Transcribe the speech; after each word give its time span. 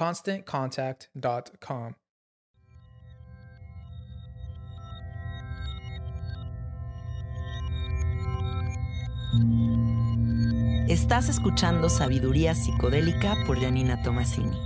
ConstantContact.com. 0.00 1.92
Estás 10.88 11.28
escuchando 11.28 11.90
Sabiduría 11.90 12.54
Psicodélica 12.54 13.36
por 13.46 13.60
Janina 13.60 14.02
Tomasini. 14.02 14.56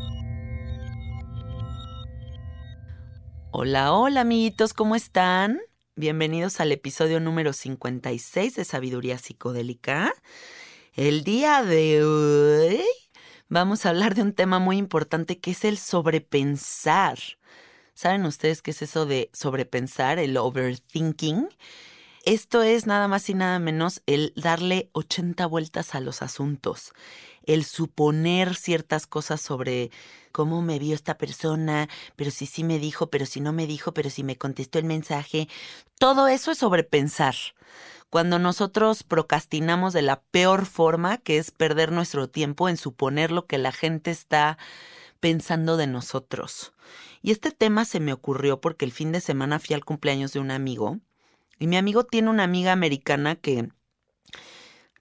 Hola, 3.50 3.92
hola 3.92 4.20
amiguitos, 4.20 4.72
¿cómo 4.72 4.94
están? 4.94 5.60
Bienvenidos 5.96 6.60
al 6.60 6.70
episodio 6.70 7.18
número 7.18 7.52
56 7.52 8.54
de 8.54 8.64
Sabiduría 8.64 9.18
Psicodélica. 9.18 10.14
El 10.94 11.24
día 11.24 11.64
de 11.64 12.04
hoy 12.04 12.84
vamos 13.48 13.86
a 13.86 13.90
hablar 13.90 14.14
de 14.14 14.22
un 14.22 14.32
tema 14.32 14.58
muy 14.58 14.76
importante 14.76 15.38
que 15.38 15.52
es 15.52 15.64
el 15.64 15.78
sobrepensar. 15.78 17.18
¿Saben 17.94 18.24
ustedes 18.24 18.62
qué 18.62 18.72
es 18.72 18.82
eso 18.82 19.06
de 19.06 19.30
sobrepensar, 19.32 20.18
el 20.18 20.36
overthinking? 20.36 21.48
Esto 22.24 22.62
es 22.62 22.86
nada 22.86 23.06
más 23.06 23.28
y 23.28 23.34
nada 23.34 23.58
menos 23.58 24.02
el 24.06 24.32
darle 24.34 24.88
80 24.92 25.44
vueltas 25.46 25.94
a 25.94 26.00
los 26.00 26.22
asuntos, 26.22 26.92
el 27.46 27.64
suponer 27.64 28.54
ciertas 28.54 29.06
cosas 29.06 29.40
sobre 29.40 29.90
cómo 30.32 30.62
me 30.62 30.78
vio 30.78 30.94
esta 30.94 31.16
persona, 31.16 31.88
pero 32.16 32.30
si 32.30 32.46
sí 32.46 32.64
me 32.64 32.78
dijo, 32.78 33.08
pero 33.08 33.26
si 33.26 33.40
no 33.40 33.52
me 33.52 33.66
dijo, 33.66 33.94
pero 33.94 34.10
si 34.10 34.24
me 34.24 34.36
contestó 34.36 34.78
el 34.78 34.84
mensaje. 34.84 35.48
Todo 35.98 36.28
eso 36.28 36.50
es 36.50 36.58
sobrepensar. 36.58 37.34
Cuando 38.10 38.38
nosotros 38.38 39.02
procrastinamos 39.02 39.92
de 39.92 40.02
la 40.02 40.22
peor 40.22 40.66
forma, 40.66 41.18
que 41.18 41.38
es 41.38 41.50
perder 41.50 41.92
nuestro 41.92 42.28
tiempo 42.28 42.68
en 42.68 42.76
suponer 42.76 43.30
lo 43.30 43.46
que 43.46 43.58
la 43.58 43.72
gente 43.72 44.10
está 44.10 44.58
pensando 45.20 45.76
de 45.76 45.86
nosotros. 45.86 46.72
Y 47.22 47.30
este 47.30 47.50
tema 47.50 47.84
se 47.84 48.00
me 48.00 48.12
ocurrió 48.12 48.60
porque 48.60 48.84
el 48.84 48.92
fin 48.92 49.10
de 49.10 49.20
semana 49.20 49.58
fui 49.58 49.74
al 49.74 49.84
cumpleaños 49.84 50.32
de 50.32 50.40
un 50.40 50.50
amigo 50.50 51.00
y 51.58 51.66
mi 51.66 51.76
amigo 51.76 52.04
tiene 52.04 52.30
una 52.30 52.44
amiga 52.44 52.72
americana 52.72 53.36
que, 53.36 53.68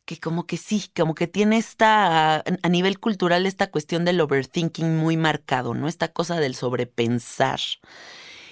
que 0.06 0.20
como 0.20 0.46
que 0.46 0.58
sí, 0.58 0.92
como 0.96 1.16
que 1.16 1.28
tiene 1.28 1.58
esta, 1.58 2.38
a 2.38 2.70
nivel 2.70 3.00
cultural, 3.00 3.46
esta 3.46 3.72
cuestión 3.72 4.06
del 4.06 4.20
overthinking 4.22 4.98
muy 4.98 5.18
marcado, 5.18 5.74
¿no? 5.74 5.88
Esta 5.88 6.10
cosa 6.10 6.40
del 6.40 6.56
sobrepensar. 6.56 7.60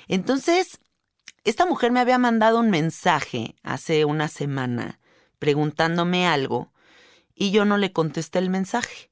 Entonces, 0.07 0.79
esta 1.43 1.65
mujer 1.65 1.91
me 1.91 1.99
había 1.99 2.17
mandado 2.17 2.59
un 2.59 2.69
mensaje 2.69 3.55
hace 3.63 4.05
una 4.05 4.27
semana 4.27 4.99
preguntándome 5.39 6.27
algo 6.27 6.71
y 7.35 7.51
yo 7.51 7.65
no 7.65 7.77
le 7.77 7.91
contesté 7.91 8.39
el 8.39 8.49
mensaje. 8.49 9.09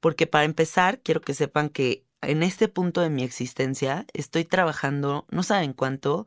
Porque 0.00 0.26
para 0.28 0.44
empezar, 0.44 1.00
quiero 1.00 1.20
que 1.20 1.34
sepan 1.34 1.68
que 1.68 2.04
en 2.22 2.42
este 2.42 2.68
punto 2.68 3.00
de 3.00 3.10
mi 3.10 3.22
existencia 3.22 4.06
estoy 4.12 4.44
trabajando, 4.44 5.26
no 5.30 5.42
saben 5.42 5.72
cuánto, 5.72 6.26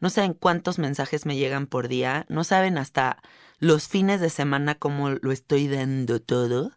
no 0.00 0.10
saben 0.10 0.34
cuántos 0.34 0.78
mensajes 0.78 1.26
me 1.26 1.36
llegan 1.36 1.66
por 1.66 1.88
día, 1.88 2.26
no 2.28 2.44
saben 2.44 2.78
hasta 2.78 3.22
los 3.58 3.88
fines 3.88 4.20
de 4.20 4.30
semana 4.30 4.74
cómo 4.74 5.10
lo 5.10 5.32
estoy 5.32 5.68
dando 5.68 6.20
todo. 6.20 6.72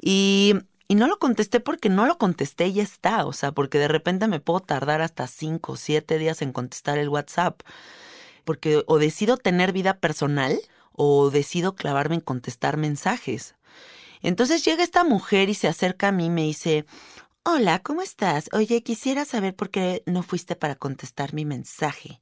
Y, 0.00 0.54
y 0.88 0.94
no 0.94 1.06
lo 1.06 1.18
contesté 1.18 1.60
porque 1.60 1.88
no 1.88 2.06
lo 2.06 2.18
contesté 2.18 2.68
y 2.68 2.74
ya 2.74 2.82
está, 2.82 3.26
o 3.26 3.32
sea, 3.32 3.52
porque 3.52 3.78
de 3.78 3.88
repente 3.88 4.28
me 4.28 4.40
puedo 4.40 4.60
tardar 4.60 5.02
hasta 5.02 5.26
cinco 5.26 5.72
o 5.72 5.76
siete 5.76 6.18
días 6.18 6.42
en 6.42 6.52
contestar 6.52 6.98
el 6.98 7.08
WhatsApp. 7.08 7.60
Porque 8.44 8.84
o 8.86 8.98
decido 8.98 9.36
tener 9.36 9.72
vida 9.72 9.98
personal 9.98 10.58
o 10.92 11.30
decido 11.30 11.74
clavarme 11.74 12.16
en 12.16 12.20
contestar 12.20 12.76
mensajes. 12.76 13.56
Entonces 14.22 14.64
llega 14.64 14.82
esta 14.82 15.04
mujer 15.04 15.50
y 15.50 15.54
se 15.54 15.68
acerca 15.68 16.08
a 16.08 16.12
mí 16.12 16.26
y 16.26 16.30
me 16.30 16.42
dice, 16.42 16.86
Hola, 17.48 17.78
¿cómo 17.78 18.02
estás? 18.02 18.48
Oye, 18.52 18.82
quisiera 18.82 19.24
saber 19.24 19.54
por 19.54 19.70
qué 19.70 20.02
no 20.04 20.24
fuiste 20.24 20.56
para 20.56 20.74
contestar 20.74 21.32
mi 21.32 21.44
mensaje. 21.44 22.20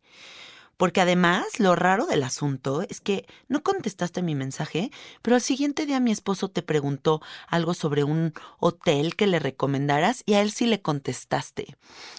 Porque 0.76 1.00
además, 1.00 1.60
lo 1.60 1.74
raro 1.74 2.04
del 2.04 2.22
asunto 2.24 2.82
es 2.82 3.00
que 3.00 3.24
no 3.48 3.62
contestaste 3.62 4.20
mi 4.20 4.34
mensaje, 4.34 4.90
pero 5.22 5.36
al 5.36 5.40
siguiente 5.40 5.86
día 5.86 5.98
mi 5.98 6.10
esposo 6.10 6.50
te 6.50 6.60
preguntó 6.60 7.22
algo 7.48 7.72
sobre 7.72 8.04
un 8.04 8.34
hotel 8.58 9.16
que 9.16 9.26
le 9.26 9.38
recomendaras 9.38 10.24
y 10.26 10.34
a 10.34 10.42
él 10.42 10.50
sí 10.50 10.66
le 10.66 10.82
contestaste. 10.82 11.76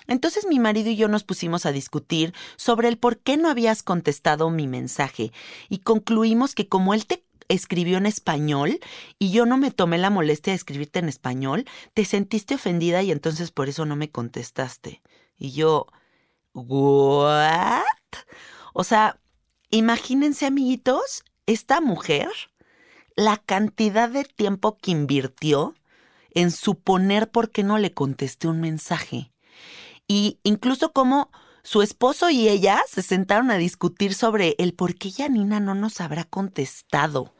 Entonces 0.07 0.47
mi 0.47 0.57
marido 0.57 0.89
y 0.89 0.95
yo 0.95 1.07
nos 1.07 1.23
pusimos 1.23 1.67
a 1.67 1.71
discutir 1.71 2.33
sobre 2.55 2.87
el 2.87 2.97
por 2.97 3.19
qué 3.19 3.37
no 3.37 3.49
habías 3.49 3.83
contestado 3.83 4.49
mi 4.49 4.67
mensaje 4.67 5.31
y 5.69 5.79
concluimos 5.79 6.55
que 6.55 6.67
como 6.67 6.95
él 6.95 7.05
te 7.05 7.24
escribió 7.47 7.97
en 7.97 8.05
español 8.05 8.79
y 9.19 9.31
yo 9.31 9.45
no 9.45 9.57
me 9.57 9.71
tomé 9.71 9.97
la 9.97 10.09
molestia 10.09 10.51
de 10.51 10.57
escribirte 10.57 10.99
en 10.99 11.09
español, 11.09 11.65
te 11.93 12.05
sentiste 12.05 12.55
ofendida 12.55 13.03
y 13.03 13.11
entonces 13.11 13.51
por 13.51 13.69
eso 13.69 13.85
no 13.85 13.95
me 13.95 14.09
contestaste. 14.09 15.01
Y 15.37 15.51
yo, 15.51 15.87
¿what? 16.53 17.83
O 18.73 18.83
sea, 18.83 19.19
imagínense 19.69 20.45
amiguitos, 20.45 21.23
esta 21.45 21.81
mujer, 21.81 22.29
la 23.15 23.37
cantidad 23.37 24.09
de 24.09 24.23
tiempo 24.23 24.77
que 24.77 24.91
invirtió 24.91 25.75
en 26.31 26.51
suponer 26.51 27.31
por 27.31 27.51
qué 27.51 27.63
no 27.63 27.77
le 27.77 27.93
contesté 27.93 28.47
un 28.47 28.61
mensaje. 28.61 29.31
Y 30.07 30.39
incluso 30.43 30.91
como 30.91 31.31
su 31.65 31.81
esposo 31.81 32.29
y 32.29 32.47
ella 32.47 32.83
se 32.87 33.01
sentaron 33.01 33.49
a 33.49 33.57
discutir 33.57 34.13
sobre 34.13 34.55
el 34.59 34.75
por 34.75 34.93
qué 34.93 35.11
Janina 35.11 35.59
no 35.59 35.73
nos 35.73 35.99
habrá 35.99 36.23
contestado. 36.23 37.33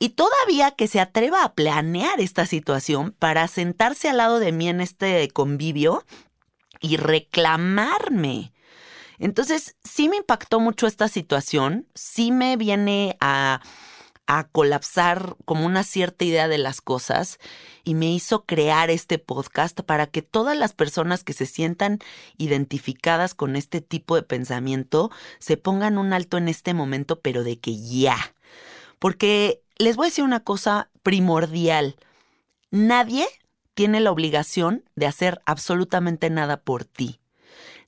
Y 0.00 0.10
todavía 0.10 0.72
que 0.72 0.88
se 0.88 0.98
atreva 0.98 1.44
a 1.44 1.54
planear 1.54 2.20
esta 2.20 2.46
situación 2.46 3.14
para 3.16 3.46
sentarse 3.46 4.08
al 4.08 4.16
lado 4.16 4.40
de 4.40 4.50
mí 4.50 4.68
en 4.68 4.80
este 4.80 5.28
convivio 5.28 6.04
y 6.80 6.96
reclamarme. 6.96 8.52
Entonces, 9.20 9.76
sí 9.84 10.08
me 10.08 10.16
impactó 10.16 10.58
mucho 10.58 10.88
esta 10.88 11.06
situación, 11.06 11.86
sí 11.94 12.32
me 12.32 12.56
viene 12.56 13.16
a, 13.20 13.60
a 14.28 14.44
colapsar 14.44 15.36
como 15.46 15.64
una 15.64 15.82
cierta 15.82 16.24
idea 16.24 16.48
de 16.48 16.58
las 16.58 16.82
cosas 16.82 17.38
y 17.82 17.94
me 17.94 18.12
hizo 18.12 18.44
crear 18.44 18.90
este 18.90 19.18
podcast 19.18 19.80
para 19.80 20.06
que 20.06 20.20
todas 20.20 20.56
las 20.56 20.74
personas 20.74 21.24
que 21.24 21.32
se 21.32 21.46
sientan 21.46 21.98
identificadas 22.36 23.34
con 23.34 23.56
este 23.56 23.80
tipo 23.80 24.16
de 24.16 24.22
pensamiento 24.22 25.10
se 25.38 25.56
pongan 25.56 25.96
un 25.96 26.12
alto 26.12 26.36
en 26.36 26.48
este 26.48 26.74
momento, 26.74 27.20
pero 27.20 27.42
de 27.42 27.58
que 27.58 27.78
ya. 27.78 28.34
Porque 28.98 29.62
les 29.78 29.96
voy 29.96 30.04
a 30.04 30.10
decir 30.10 30.24
una 30.24 30.40
cosa 30.40 30.90
primordial. 31.02 31.96
Nadie 32.70 33.26
tiene 33.72 33.98
la 34.00 34.10
obligación 34.10 34.84
de 34.94 35.06
hacer 35.06 35.40
absolutamente 35.46 36.28
nada 36.28 36.58
por 36.60 36.84
ti. 36.84 37.18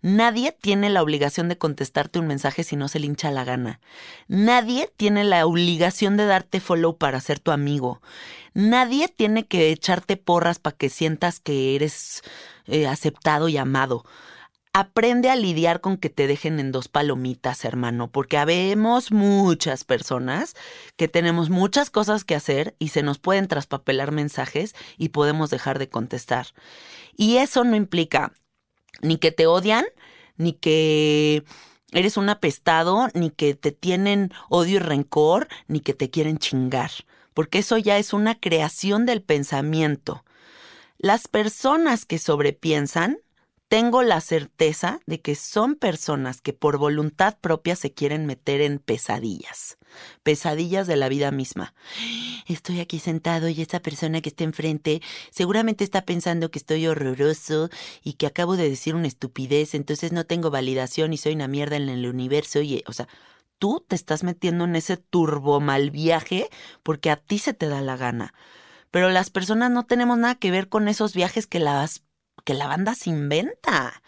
Nadie 0.03 0.57
tiene 0.59 0.89
la 0.89 1.03
obligación 1.03 1.49
de 1.49 1.59
contestarte 1.59 2.19
un 2.19 2.27
mensaje 2.27 2.65
si 2.65 2.77
no 2.77 2.89
se 2.89 3.01
le 3.01 3.07
hincha 3.07 3.31
la 3.31 3.45
gana. 3.45 3.81
Nadie 4.29 4.91
tiene 4.97 5.25
la 5.25 5.47
obligación 5.47 6.17
de 6.17 6.27
darte 6.27 6.61
follow 6.61 6.97
para 6.97 7.21
ser 7.21 7.39
tu 7.39 7.51
amigo. 7.51 8.01
Nadie 8.55 9.09
tiene 9.09 9.47
que 9.47 9.71
echarte 9.71 10.17
porras 10.17 10.59
para 10.59 10.77
que 10.77 10.89
sientas 10.89 11.39
que 11.39 11.77
eres 11.77 12.23
eh, 12.67 12.87
aceptado 12.87 13.49
y 13.49 13.59
amado. 13.59 14.05
Aprende 14.73 15.29
a 15.31 15.37
lidiar 15.37 15.81
con 15.81 15.97
que 15.97 16.11
te 16.11 16.29
dejen 16.29 16.61
en 16.61 16.71
dos 16.71 16.87
palomitas, 16.87 17.65
hermano, 17.65 18.09
porque 18.09 18.39
habemos 18.39 19.11
muchas 19.11 19.83
personas 19.83 20.55
que 20.97 21.09
tenemos 21.09 21.51
muchas 21.51 21.91
cosas 21.91 22.23
que 22.23 22.37
hacer 22.37 22.77
y 22.79 22.89
se 22.89 23.03
nos 23.03 23.19
pueden 23.19 23.49
traspapelar 23.49 24.13
mensajes 24.13 24.77
y 24.97 25.09
podemos 25.09 25.51
dejar 25.51 25.81
de 25.81 25.89
contestar. 25.89 26.47
Y 27.17 27.39
eso 27.39 27.65
no 27.65 27.75
implica 27.75 28.33
ni 29.03 29.19
que 29.19 29.33
te 29.33 29.47
odian, 29.47 29.85
ni 30.37 30.53
que 30.53 31.45
eres 31.93 32.17
un 32.17 32.29
apestado, 32.29 33.09
ni 33.15 33.31
que 33.31 33.55
te 33.55 33.73
tienen 33.73 34.33
odio 34.49 34.77
y 34.77 34.79
rencor, 34.79 35.49
ni 35.69 35.81
que 35.81 35.95
te 35.95 36.11
quieren 36.11 36.39
chingar, 36.39 36.91
porque 37.35 37.59
eso 37.59 37.79
ya 37.79 37.99
es 37.99 38.13
una 38.13 38.39
creación 38.39 39.07
del 39.07 39.23
pensamiento. 39.23 40.25
Las 40.99 41.29
personas 41.29 42.05
que 42.05 42.19
sobrepiensan 42.19 43.19
tengo 43.71 44.03
la 44.03 44.21
certeza 44.21 44.99
de 45.07 45.21
que 45.21 45.37
son 45.37 45.77
personas 45.77 46.41
que 46.41 46.53
por 46.53 46.77
voluntad 46.77 47.39
propia 47.41 47.77
se 47.77 47.95
quieren 47.95 48.27
meter 48.27 48.61
en 48.63 48.81
pesadillas, 48.81 49.79
pesadillas 50.25 50.89
de 50.89 50.97
la 50.97 51.09
vida 51.09 51.31
misma. 51.31 51.73
Estoy 52.49 52.81
aquí 52.81 52.99
sentado 52.99 53.49
y 53.49 53.63
esa 53.63 53.79
persona 53.79 54.23
que 54.23 54.31
está 54.31 54.43
enfrente 54.43 55.01
seguramente 55.31 55.85
está 55.85 56.05
pensando 56.05 56.51
que 56.51 56.59
estoy 56.59 56.85
horroroso 56.89 57.71
y 58.03 58.15
que 58.15 58.27
acabo 58.27 58.57
de 58.57 58.69
decir 58.69 58.97
una 58.97 59.07
estupidez, 59.07 59.77
entonces 59.77 60.11
no 60.11 60.27
tengo 60.27 60.51
validación 60.51 61.13
y 61.13 61.17
soy 61.17 61.35
una 61.35 61.47
mierda 61.47 61.77
en 61.77 61.89
el 61.89 62.09
universo 62.09 62.63
y, 62.63 62.83
o 62.89 62.93
sea, 62.93 63.07
tú 63.61 63.85
te 63.87 63.95
estás 63.95 64.25
metiendo 64.25 64.65
en 64.65 64.75
ese 64.75 64.97
turbo 64.97 65.61
mal 65.61 65.93
viaje 65.93 66.51
porque 66.83 67.09
a 67.09 67.17
ti 67.17 67.39
se 67.39 67.55
te 67.55 67.69
da 67.69 67.81
la 67.81 67.97
gana. 67.97 68.35
Pero 68.91 69.11
las 69.11 69.31
personas 69.31 69.71
no 69.71 69.87
tenemos 69.87 70.19
nada 70.19 70.35
que 70.35 70.51
ver 70.51 70.69
con 70.69 70.89
esos 70.89 71.15
viajes 71.15 71.47
que 71.47 71.61
las 71.61 72.03
que 72.41 72.55
la 72.55 72.67
banda 72.67 72.95
se 72.95 73.11
inventa. 73.11 74.03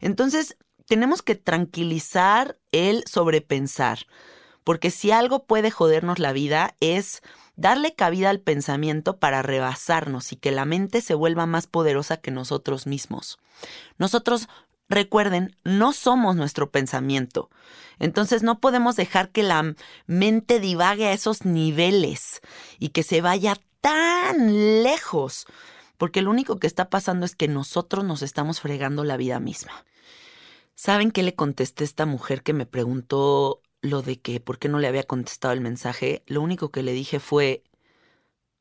Entonces, 0.00 0.56
tenemos 0.86 1.22
que 1.22 1.36
tranquilizar 1.36 2.58
el 2.72 3.04
sobrepensar, 3.06 4.06
porque 4.64 4.90
si 4.90 5.10
algo 5.10 5.44
puede 5.44 5.70
jodernos 5.70 6.18
la 6.18 6.32
vida 6.32 6.74
es 6.80 7.22
darle 7.56 7.94
cabida 7.94 8.30
al 8.30 8.40
pensamiento 8.40 9.18
para 9.18 9.42
rebasarnos 9.42 10.32
y 10.32 10.36
que 10.36 10.50
la 10.50 10.64
mente 10.64 11.02
se 11.02 11.14
vuelva 11.14 11.46
más 11.46 11.66
poderosa 11.66 12.16
que 12.16 12.30
nosotros 12.30 12.86
mismos. 12.86 13.38
Nosotros, 13.98 14.48
recuerden, 14.88 15.54
no 15.62 15.92
somos 15.92 16.36
nuestro 16.36 16.70
pensamiento. 16.70 17.50
Entonces 17.98 18.42
no 18.42 18.60
podemos 18.60 18.96
dejar 18.96 19.30
que 19.30 19.42
la 19.42 19.74
mente 20.06 20.58
divague 20.58 21.06
a 21.06 21.12
esos 21.12 21.44
niveles 21.44 22.40
y 22.78 22.88
que 22.88 23.02
se 23.02 23.20
vaya 23.20 23.56
tan 23.80 24.82
lejos 24.82 25.46
porque 26.00 26.22
lo 26.22 26.30
único 26.30 26.58
que 26.58 26.66
está 26.66 26.88
pasando 26.88 27.26
es 27.26 27.36
que 27.36 27.46
nosotros 27.46 28.06
nos 28.06 28.22
estamos 28.22 28.62
fregando 28.62 29.04
la 29.04 29.18
vida 29.18 29.38
misma. 29.38 29.84
¿Saben 30.74 31.10
qué 31.10 31.22
le 31.22 31.34
contesté 31.34 31.84
a 31.84 31.88
esta 31.88 32.06
mujer 32.06 32.42
que 32.42 32.54
me 32.54 32.64
preguntó 32.64 33.60
lo 33.82 34.00
de 34.00 34.18
que 34.18 34.40
por 34.40 34.58
qué 34.58 34.70
no 34.70 34.78
le 34.78 34.88
había 34.88 35.02
contestado 35.02 35.52
el 35.52 35.60
mensaje? 35.60 36.22
Lo 36.26 36.40
único 36.40 36.70
que 36.70 36.82
le 36.82 36.94
dije 36.94 37.20
fue, 37.20 37.64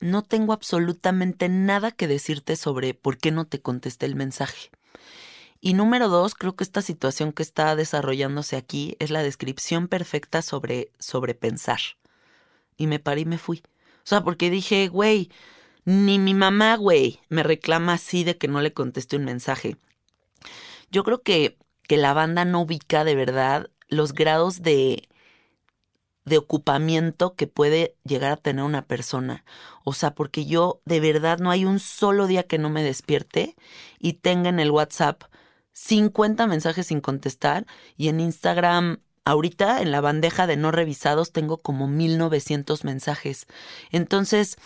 no 0.01 0.21
tengo 0.21 0.51
absolutamente 0.51 1.47
nada 1.47 1.91
que 1.91 2.09
decirte 2.09 2.57
sobre 2.57 2.93
por 2.93 3.17
qué 3.17 3.31
no 3.31 3.45
te 3.45 3.61
contesté 3.61 4.05
el 4.05 4.17
mensaje. 4.17 4.69
Y 5.61 5.75
número 5.75 6.09
dos, 6.09 6.35
creo 6.35 6.57
que 6.57 6.65
esta 6.65 6.81
situación 6.81 7.31
que 7.31 7.43
está 7.43 7.77
desarrollándose 7.77 8.57
aquí 8.57 8.97
es 8.99 9.11
la 9.11 9.23
descripción 9.23 9.87
perfecta 9.87 10.41
sobre, 10.41 10.91
sobre 10.99 11.35
pensar. 11.35 11.79
Y 12.75 12.87
me 12.87 12.99
paré 12.99 13.21
y 13.21 13.25
me 13.25 13.37
fui. 13.37 13.63
O 14.03 14.09
sea, 14.09 14.25
porque 14.25 14.49
dije, 14.49 14.89
güey, 14.89 15.29
ni 15.89 16.19
mi 16.19 16.35
mamá, 16.35 16.75
güey, 16.75 17.19
me 17.29 17.41
reclama 17.41 17.93
así 17.93 18.23
de 18.23 18.37
que 18.37 18.47
no 18.47 18.61
le 18.61 18.73
conteste 18.73 19.15
un 19.15 19.25
mensaje. 19.25 19.75
Yo 20.91 21.03
creo 21.03 21.23
que, 21.23 21.57
que 21.87 21.97
la 21.97 22.13
banda 22.13 22.45
no 22.45 22.61
ubica 22.61 23.03
de 23.03 23.15
verdad 23.15 23.71
los 23.87 24.13
grados 24.13 24.61
de, 24.61 25.09
de 26.25 26.37
ocupamiento 26.37 27.33
que 27.33 27.47
puede 27.47 27.95
llegar 28.03 28.31
a 28.31 28.37
tener 28.37 28.63
una 28.63 28.85
persona. 28.85 29.43
O 29.83 29.93
sea, 29.93 30.13
porque 30.13 30.45
yo 30.45 30.79
de 30.85 30.99
verdad 30.99 31.39
no 31.39 31.49
hay 31.49 31.65
un 31.65 31.79
solo 31.79 32.27
día 32.27 32.43
que 32.43 32.59
no 32.59 32.69
me 32.69 32.83
despierte 32.83 33.55
y 33.97 34.13
tenga 34.13 34.49
en 34.49 34.59
el 34.59 34.69
WhatsApp 34.69 35.23
50 35.73 36.45
mensajes 36.45 36.85
sin 36.85 37.01
contestar 37.01 37.65
y 37.97 38.09
en 38.09 38.19
Instagram 38.19 38.99
ahorita 39.25 39.81
en 39.81 39.89
la 39.89 40.01
bandeja 40.01 40.45
de 40.45 40.55
no 40.55 40.71
revisados 40.71 41.31
tengo 41.31 41.57
como 41.57 41.87
1900 41.87 42.83
mensajes. 42.83 43.47
Entonces, 43.89 44.57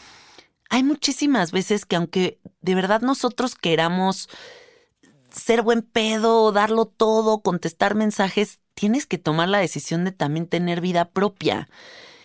hay 0.70 0.84
muchísimas 0.84 1.52
veces 1.52 1.86
que 1.86 1.96
aunque 1.96 2.40
de 2.62 2.76
verdad 2.76 3.02
nosotros 3.02 3.56
queramos 3.56 4.30
ser 5.32 5.62
buen 5.62 5.82
pedo, 5.82 6.52
darlo 6.52 6.86
todo, 6.86 7.42
contestar 7.42 7.96
mensajes, 7.96 8.60
tienes 8.74 9.06
que 9.06 9.18
tomar 9.18 9.50
la 9.50 9.60
decisión 9.60 10.06
de 10.06 10.12
también 10.12 10.48
tener 10.48 10.82
vida 10.82 11.06
propia. 11.10 11.70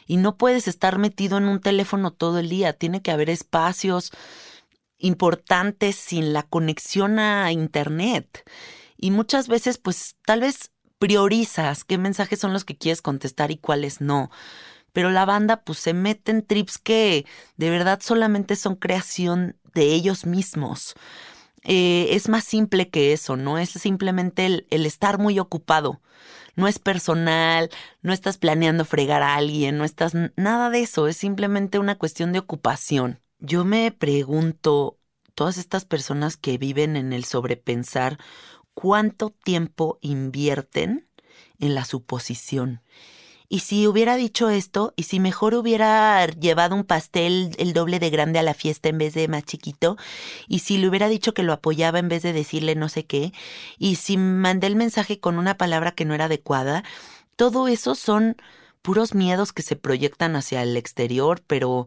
Y 0.07 0.17
no 0.17 0.37
puedes 0.37 0.69
estar 0.69 0.99
metido 0.99 1.39
en 1.39 1.45
un 1.45 1.61
teléfono 1.61 2.13
todo 2.13 2.39
el 2.39 2.49
día. 2.49 2.73
Tiene 2.73 3.03
que 3.03 3.11
haber 3.11 3.29
espacios 3.29 4.11
importantes 4.99 5.97
sin 5.97 6.33
la 6.33 6.43
conexión 6.43 7.19
a 7.19 7.53
Internet. 7.53 8.49
Y 8.97 9.11
muchas 9.11 9.49
veces, 9.49 9.79
pues 9.79 10.17
tal 10.25 10.41
vez 10.41 10.71
priorizas 10.99 11.85
qué 11.85 11.99
mensajes 11.99 12.41
son 12.41 12.53
los 12.53 12.65
que 12.65 12.77
quieres 12.77 13.03
contestar 13.03 13.51
y 13.51 13.57
cuáles 13.57 14.01
no 14.01 14.31
pero 14.93 15.11
la 15.11 15.25
banda 15.25 15.63
pues 15.63 15.79
se 15.79 15.95
mete 15.95 16.33
en 16.33 16.43
trips 16.43 16.79
que 16.79 17.27
de 17.57 17.71
verdad 17.71 18.01
solamente 18.03 18.57
son 18.57 18.77
creación 18.77 19.57
de 19.75 19.93
ellos 19.95 20.27
mismos. 20.27 20.95
Eh, 21.65 22.09
es 22.13 22.29
más 22.29 22.45
simple 22.45 22.89
que 22.89 23.13
eso, 23.13 23.37
no 23.37 23.59
es 23.59 23.71
simplemente 23.71 24.47
el, 24.47 24.67
el 24.71 24.87
estar 24.87 25.19
muy 25.19 25.39
ocupado. 25.39 26.01
No 26.57 26.67
es 26.67 26.81
personal, 26.81 27.71
no 28.03 28.13
estás 28.13 28.37
planeando 28.37 28.85
fregar 28.85 29.23
a 29.23 29.37
alguien, 29.37 29.79
no 29.79 29.85
estás 29.85 30.13
nada 30.37 30.71
de 30.71 30.81
eso, 30.81 31.07
es 31.07 31.17
simplemente 31.17 31.79
una 31.79 31.97
cuestión 31.97 32.33
de 32.33 32.41
ocupación. 32.41 33.21
Yo 33.39 33.65
me 33.65 33.93
pregunto, 33.93 34.99
todas 35.37 35.57
estas 35.57 35.85
personas 35.85 36.37
que 36.37 36.59
viven 36.59 36.97
en 36.97 37.13
el 37.13 37.25
sobrepensar, 37.25 38.19
¿cuánto 38.75 39.31
tiempo 39.31 39.99
invierten 40.01 41.09
en 41.61 41.77
la 41.77 41.85
suposición? 41.85 42.83
Y 43.49 43.61
si 43.61 43.87
hubiera 43.87 44.17
dicho 44.17 44.51
esto, 44.51 44.93
y 44.97 45.05
si 45.05 45.21
mejor 45.21 45.55
hubiera 45.55 46.27
llevado 46.27 46.75
un 46.77 46.85
pastel 46.85 47.55
el 47.59 47.73
doble 47.73 47.99
de 47.99 48.11
grande 48.11 48.39
a 48.39 48.43
la 48.43 48.53
fiesta 48.53 48.91
en 48.91 48.99
vez 48.99 49.15
de 49.15 49.27
más 49.29 49.45
chiquito, 49.45 49.97
y 50.49 50.59
si 50.59 50.77
le 50.77 50.89
hubiera 50.89 51.09
dicho 51.09 51.33
que 51.33 51.43
lo 51.43 51.55
apoyaba 51.55 51.99
en 51.99 52.09
vez 52.09 52.23
de 52.23 52.35
decirle 52.35 52.75
no 52.75 52.89
sé 52.91 53.07
qué, 53.07 53.33
y 53.79 53.97
si 53.97 54.19
mandé 54.19 54.67
el 54.67 54.77
mensaje 54.77 55.19
con 55.19 55.39
una 55.39 55.57
palabra 55.57 55.93
que 55.93 56.05
no 56.05 56.15
era 56.15 56.27
adecuada, 56.27 56.85
todo 57.37 57.69
eso 57.69 57.95
son 57.95 58.37
puros 58.83 59.15
miedos 59.15 59.53
que 59.53 59.63
se 59.63 59.77
proyectan 59.77 60.37
hacia 60.37 60.63
el 60.63 60.77
exterior, 60.77 61.43
pero 61.47 61.87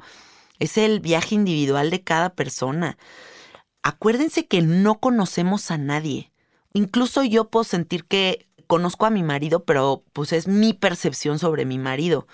es 0.57 0.77
el 0.77 0.99
viaje 0.99 1.35
individual 1.35 1.91
de 1.91 2.03
cada 2.03 2.33
persona. 2.33 2.97
Acuérdense 3.83 4.47
que 4.47 4.61
no 4.61 4.99
conocemos 4.99 5.71
a 5.71 5.77
nadie. 5.77 6.31
Incluso 6.73 7.23
yo 7.23 7.49
puedo 7.49 7.63
sentir 7.63 8.05
que 8.05 8.47
conozco 8.71 9.05
a 9.05 9.09
mi 9.09 9.21
marido, 9.21 9.65
pero 9.65 10.05
pues 10.13 10.31
es 10.31 10.47
mi 10.47 10.71
percepción 10.71 11.39
sobre 11.39 11.65
mi 11.65 11.77
marido. 11.77 12.25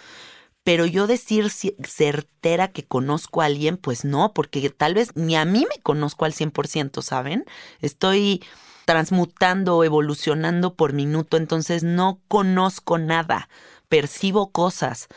Pero 0.63 0.85
yo 0.85 1.07
decir 1.07 1.49
certera 1.49 2.67
que 2.67 2.85
conozco 2.85 3.41
a 3.41 3.45
alguien, 3.45 3.75
pues 3.75 4.05
no, 4.05 4.35
porque 4.35 4.69
tal 4.69 4.93
vez 4.93 5.15
ni 5.15 5.35
a 5.35 5.45
mí 5.45 5.65
me 5.67 5.81
conozco 5.81 6.25
al 6.25 6.33
100%, 6.33 7.01
¿saben? 7.01 7.43
Estoy 7.81 8.43
transmutando, 8.85 9.83
evolucionando 9.83 10.75
por 10.75 10.93
minuto, 10.93 11.37
entonces 11.37 11.81
no 11.81 12.21
conozco 12.27 12.99
nada, 12.99 13.49
percibo 13.89 14.51
cosas. 14.51 15.07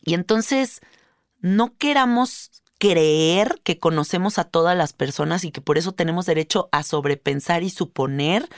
Y 0.00 0.14
entonces 0.14 0.80
no 1.42 1.76
queramos 1.76 2.62
creer 2.78 3.60
que 3.62 3.78
conocemos 3.78 4.38
a 4.38 4.44
todas 4.44 4.74
las 4.74 4.94
personas 4.94 5.44
y 5.44 5.50
que 5.50 5.60
por 5.60 5.76
eso 5.76 5.92
tenemos 5.92 6.24
derecho 6.24 6.70
a 6.72 6.82
sobrepensar 6.82 7.62
y 7.62 7.68
suponer 7.68 8.48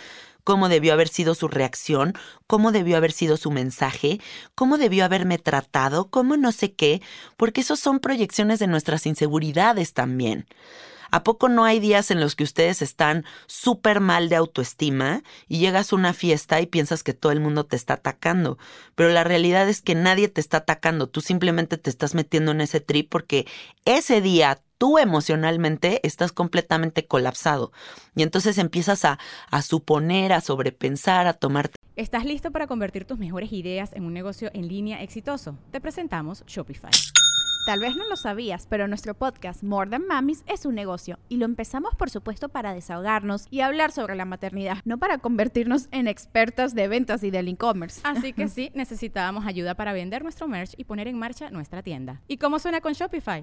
cómo 0.44 0.68
debió 0.68 0.92
haber 0.92 1.08
sido 1.08 1.34
su 1.34 1.48
reacción, 1.48 2.14
cómo 2.46 2.70
debió 2.70 2.96
haber 2.96 3.12
sido 3.12 3.36
su 3.36 3.50
mensaje, 3.50 4.20
cómo 4.54 4.78
debió 4.78 5.04
haberme 5.04 5.38
tratado, 5.38 6.10
cómo 6.10 6.36
no 6.36 6.52
sé 6.52 6.74
qué, 6.74 7.02
porque 7.36 7.62
esos 7.62 7.80
son 7.80 7.98
proyecciones 7.98 8.58
de 8.58 8.66
nuestras 8.66 9.06
inseguridades 9.06 9.94
también. 9.94 10.46
¿A 11.10 11.22
poco 11.22 11.48
no 11.48 11.64
hay 11.64 11.78
días 11.78 12.10
en 12.10 12.18
los 12.18 12.34
que 12.34 12.42
ustedes 12.42 12.82
están 12.82 13.24
súper 13.46 14.00
mal 14.00 14.28
de 14.28 14.34
autoestima 14.34 15.22
y 15.46 15.58
llegas 15.58 15.92
a 15.92 15.96
una 15.96 16.12
fiesta 16.12 16.60
y 16.60 16.66
piensas 16.66 17.04
que 17.04 17.14
todo 17.14 17.30
el 17.30 17.38
mundo 17.38 17.64
te 17.66 17.76
está 17.76 17.94
atacando? 17.94 18.58
Pero 18.96 19.10
la 19.10 19.22
realidad 19.22 19.68
es 19.68 19.80
que 19.80 19.94
nadie 19.94 20.26
te 20.28 20.40
está 20.40 20.56
atacando, 20.56 21.08
tú 21.08 21.20
simplemente 21.20 21.78
te 21.78 21.88
estás 21.88 22.16
metiendo 22.16 22.50
en 22.50 22.62
ese 22.62 22.80
trip 22.80 23.08
porque 23.10 23.46
ese 23.84 24.20
día 24.20 24.60
tú 24.84 24.98
emocionalmente 24.98 26.06
estás 26.06 26.30
completamente 26.30 27.06
colapsado. 27.06 27.72
Y 28.14 28.22
entonces 28.22 28.58
empiezas 28.58 29.06
a, 29.06 29.18
a 29.50 29.62
suponer, 29.62 30.30
a 30.34 30.42
sobrepensar, 30.42 31.26
a 31.26 31.32
tomarte 31.32 31.78
¿Estás 31.96 32.26
listo 32.26 32.50
para 32.50 32.66
convertir 32.66 33.06
tus 33.06 33.16
mejores 33.16 33.50
ideas 33.50 33.94
en 33.94 34.04
un 34.04 34.12
negocio 34.12 34.50
en 34.52 34.68
línea 34.68 35.02
exitoso? 35.02 35.56
Te 35.70 35.80
presentamos 35.80 36.44
Shopify. 36.44 36.90
Tal 37.64 37.80
vez 37.80 37.96
no 37.96 38.06
lo 38.06 38.16
sabías, 38.16 38.66
pero 38.68 38.86
nuestro 38.86 39.14
podcast 39.14 39.62
More 39.62 39.88
Than 39.88 40.06
Mamis 40.06 40.44
es 40.46 40.66
un 40.66 40.74
negocio 40.74 41.18
y 41.30 41.38
lo 41.38 41.46
empezamos 41.46 41.94
por 41.94 42.10
supuesto 42.10 42.50
para 42.50 42.74
desahogarnos 42.74 43.46
y 43.50 43.60
hablar 43.62 43.90
sobre 43.90 44.16
la 44.16 44.26
maternidad, 44.26 44.82
no 44.84 44.98
para 44.98 45.16
convertirnos 45.16 45.88
en 45.92 46.08
expertas 46.08 46.74
de 46.74 46.88
ventas 46.88 47.24
y 47.24 47.30
del 47.30 47.48
e-commerce. 47.48 48.02
Así 48.04 48.34
que 48.34 48.48
sí, 48.50 48.70
necesitábamos 48.74 49.46
ayuda 49.46 49.76
para 49.76 49.94
vender 49.94 50.22
nuestro 50.22 50.46
merch 50.46 50.74
y 50.76 50.84
poner 50.84 51.08
en 51.08 51.18
marcha 51.18 51.48
nuestra 51.48 51.82
tienda. 51.82 52.20
¿Y 52.28 52.36
cómo 52.36 52.58
suena 52.58 52.82
con 52.82 52.92
Shopify? 52.92 53.42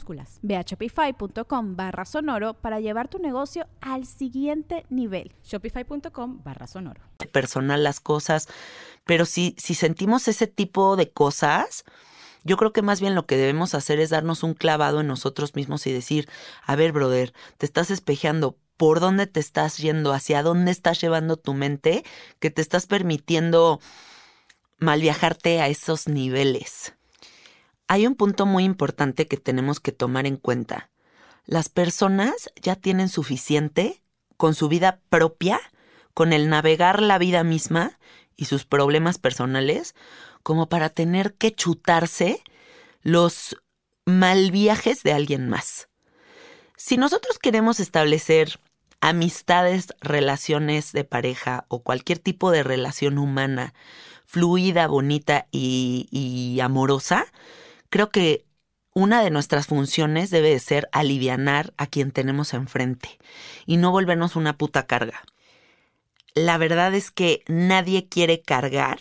Ve 0.41 0.57
a 0.57 0.61
shopify.com 0.61 1.75
barra 1.75 2.05
sonoro 2.05 2.53
para 2.53 2.79
llevar 2.79 3.07
tu 3.07 3.19
negocio 3.19 3.67
al 3.81 4.05
siguiente 4.05 4.85
nivel. 4.89 5.31
Shopify.com 5.43 6.41
barra 6.43 6.67
sonoro. 6.67 7.01
personal 7.31 7.83
las 7.83 7.99
cosas, 7.99 8.47
pero 9.05 9.25
si, 9.25 9.55
si 9.57 9.73
sentimos 9.73 10.27
ese 10.27 10.47
tipo 10.47 10.95
de 10.95 11.11
cosas, 11.11 11.83
yo 12.43 12.57
creo 12.57 12.73
que 12.73 12.81
más 12.81 12.99
bien 13.01 13.15
lo 13.15 13.25
que 13.25 13.37
debemos 13.37 13.75
hacer 13.75 13.99
es 13.99 14.09
darnos 14.09 14.43
un 14.43 14.53
clavado 14.53 15.01
en 15.01 15.07
nosotros 15.07 15.55
mismos 15.55 15.85
y 15.87 15.93
decir, 15.93 16.27
a 16.65 16.75
ver, 16.75 16.91
brother, 16.91 17.33
te 17.57 17.65
estás 17.65 17.91
espejeando, 17.91 18.57
¿por 18.77 18.99
dónde 18.99 19.27
te 19.27 19.39
estás 19.39 19.77
yendo? 19.77 20.11
¿Hacia 20.13 20.41
dónde 20.41 20.71
estás 20.71 20.99
llevando 20.99 21.37
tu 21.37 21.53
mente? 21.53 22.03
Que 22.39 22.49
te 22.49 22.61
estás 22.61 22.87
permitiendo 22.87 23.79
mal 24.79 25.01
viajarte 25.01 25.61
a 25.61 25.67
esos 25.67 26.07
niveles. 26.07 26.95
Hay 27.91 28.07
un 28.07 28.15
punto 28.15 28.45
muy 28.45 28.63
importante 28.63 29.27
que 29.27 29.35
tenemos 29.35 29.81
que 29.81 29.91
tomar 29.91 30.25
en 30.25 30.37
cuenta. 30.37 30.89
Las 31.45 31.67
personas 31.67 32.49
ya 32.55 32.77
tienen 32.77 33.09
suficiente 33.09 34.01
con 34.37 34.55
su 34.55 34.69
vida 34.69 35.01
propia, 35.09 35.59
con 36.13 36.31
el 36.31 36.47
navegar 36.47 37.01
la 37.01 37.17
vida 37.17 37.43
misma 37.43 37.99
y 38.37 38.45
sus 38.45 38.63
problemas 38.63 39.17
personales, 39.17 39.93
como 40.41 40.69
para 40.69 40.87
tener 40.87 41.33
que 41.33 41.53
chutarse 41.53 42.41
los 43.01 43.57
mal 44.05 44.51
viajes 44.51 45.03
de 45.03 45.11
alguien 45.11 45.49
más. 45.49 45.89
Si 46.77 46.95
nosotros 46.95 47.39
queremos 47.39 47.81
establecer 47.81 48.61
amistades, 49.01 49.87
relaciones 49.99 50.93
de 50.93 51.03
pareja 51.03 51.65
o 51.67 51.83
cualquier 51.83 52.19
tipo 52.19 52.51
de 52.51 52.63
relación 52.63 53.17
humana 53.17 53.73
fluida, 54.25 54.87
bonita 54.87 55.47
y, 55.51 56.07
y 56.09 56.61
amorosa, 56.61 57.27
creo 57.91 58.09
que 58.09 58.47
una 58.95 59.21
de 59.21 59.29
nuestras 59.29 59.67
funciones 59.67 60.31
debe 60.31 60.49
de 60.49 60.59
ser 60.59 60.89
alivianar 60.91 61.73
a 61.77 61.85
quien 61.85 62.11
tenemos 62.11 62.53
enfrente 62.55 63.19
y 63.67 63.77
no 63.77 63.91
volvernos 63.91 64.35
una 64.35 64.57
puta 64.57 64.87
carga. 64.87 65.21
La 66.33 66.57
verdad 66.57 66.95
es 66.95 67.11
que 67.11 67.43
nadie 67.47 68.07
quiere 68.07 68.41
cargar 68.41 68.99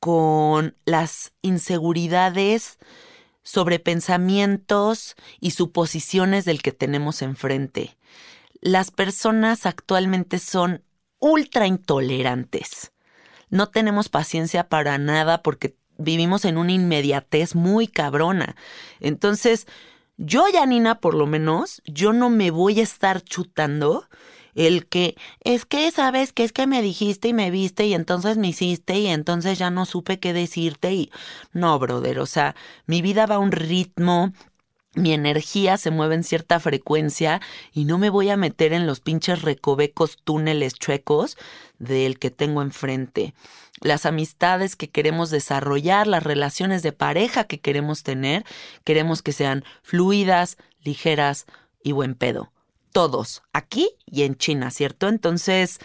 con 0.00 0.76
las 0.84 1.32
inseguridades 1.40 2.78
sobre 3.42 3.78
pensamientos 3.78 5.14
y 5.40 5.52
suposiciones 5.52 6.44
del 6.44 6.62
que 6.62 6.72
tenemos 6.72 7.22
enfrente. 7.22 7.96
Las 8.60 8.90
personas 8.90 9.66
actualmente 9.66 10.38
son 10.38 10.82
ultra 11.20 11.66
intolerantes. 11.66 12.92
No 13.50 13.68
tenemos 13.68 14.08
paciencia 14.08 14.68
para 14.68 14.98
nada 14.98 15.42
porque 15.42 15.76
vivimos 15.98 16.44
en 16.44 16.58
una 16.58 16.72
inmediatez 16.72 17.54
muy 17.54 17.86
cabrona. 17.86 18.56
Entonces, 19.00 19.66
yo, 20.16 20.44
Janina, 20.52 21.00
por 21.00 21.14
lo 21.14 21.26
menos, 21.26 21.82
yo 21.86 22.12
no 22.12 22.30
me 22.30 22.50
voy 22.50 22.80
a 22.80 22.84
estar 22.84 23.22
chutando 23.22 24.08
el 24.54 24.86
que 24.86 25.16
es 25.40 25.66
que 25.66 25.90
sabes 25.90 26.32
que 26.32 26.44
es 26.44 26.52
que 26.52 26.66
me 26.66 26.82
dijiste 26.82 27.28
y 27.28 27.32
me 27.32 27.50
viste 27.50 27.86
y 27.86 27.94
entonces 27.94 28.36
me 28.36 28.48
hiciste 28.48 28.98
y 28.98 29.08
entonces 29.08 29.58
ya 29.58 29.70
no 29.70 29.84
supe 29.84 30.20
qué 30.20 30.32
decirte 30.32 30.92
y 30.92 31.10
no, 31.52 31.78
brother, 31.78 32.20
o 32.20 32.26
sea, 32.26 32.54
mi 32.86 33.02
vida 33.02 33.26
va 33.26 33.36
a 33.36 33.40
un 33.40 33.52
ritmo, 33.52 34.32
mi 34.94 35.12
energía 35.12 35.76
se 35.76 35.90
mueve 35.90 36.14
en 36.14 36.24
cierta 36.24 36.60
frecuencia 36.60 37.40
y 37.72 37.84
no 37.84 37.98
me 37.98 38.10
voy 38.10 38.30
a 38.30 38.36
meter 38.36 38.72
en 38.72 38.86
los 38.86 39.00
pinches 39.00 39.42
recovecos 39.42 40.18
túneles 40.22 40.74
chuecos 40.74 41.36
del 41.78 42.18
que 42.18 42.30
tengo 42.30 42.62
enfrente. 42.62 43.34
Las 43.80 44.06
amistades 44.06 44.76
que 44.76 44.90
queremos 44.90 45.30
desarrollar, 45.30 46.06
las 46.06 46.22
relaciones 46.22 46.82
de 46.82 46.92
pareja 46.92 47.44
que 47.44 47.60
queremos 47.60 48.02
tener, 48.04 48.44
queremos 48.84 49.22
que 49.22 49.32
sean 49.32 49.64
fluidas, 49.82 50.56
ligeras 50.82 51.46
y 51.82 51.92
buen 51.92 52.14
pedo. 52.14 52.52
Todos, 52.92 53.42
aquí 53.52 53.90
y 54.06 54.22
en 54.22 54.36
China, 54.36 54.70
¿cierto? 54.70 55.08
Entonces, 55.08 55.80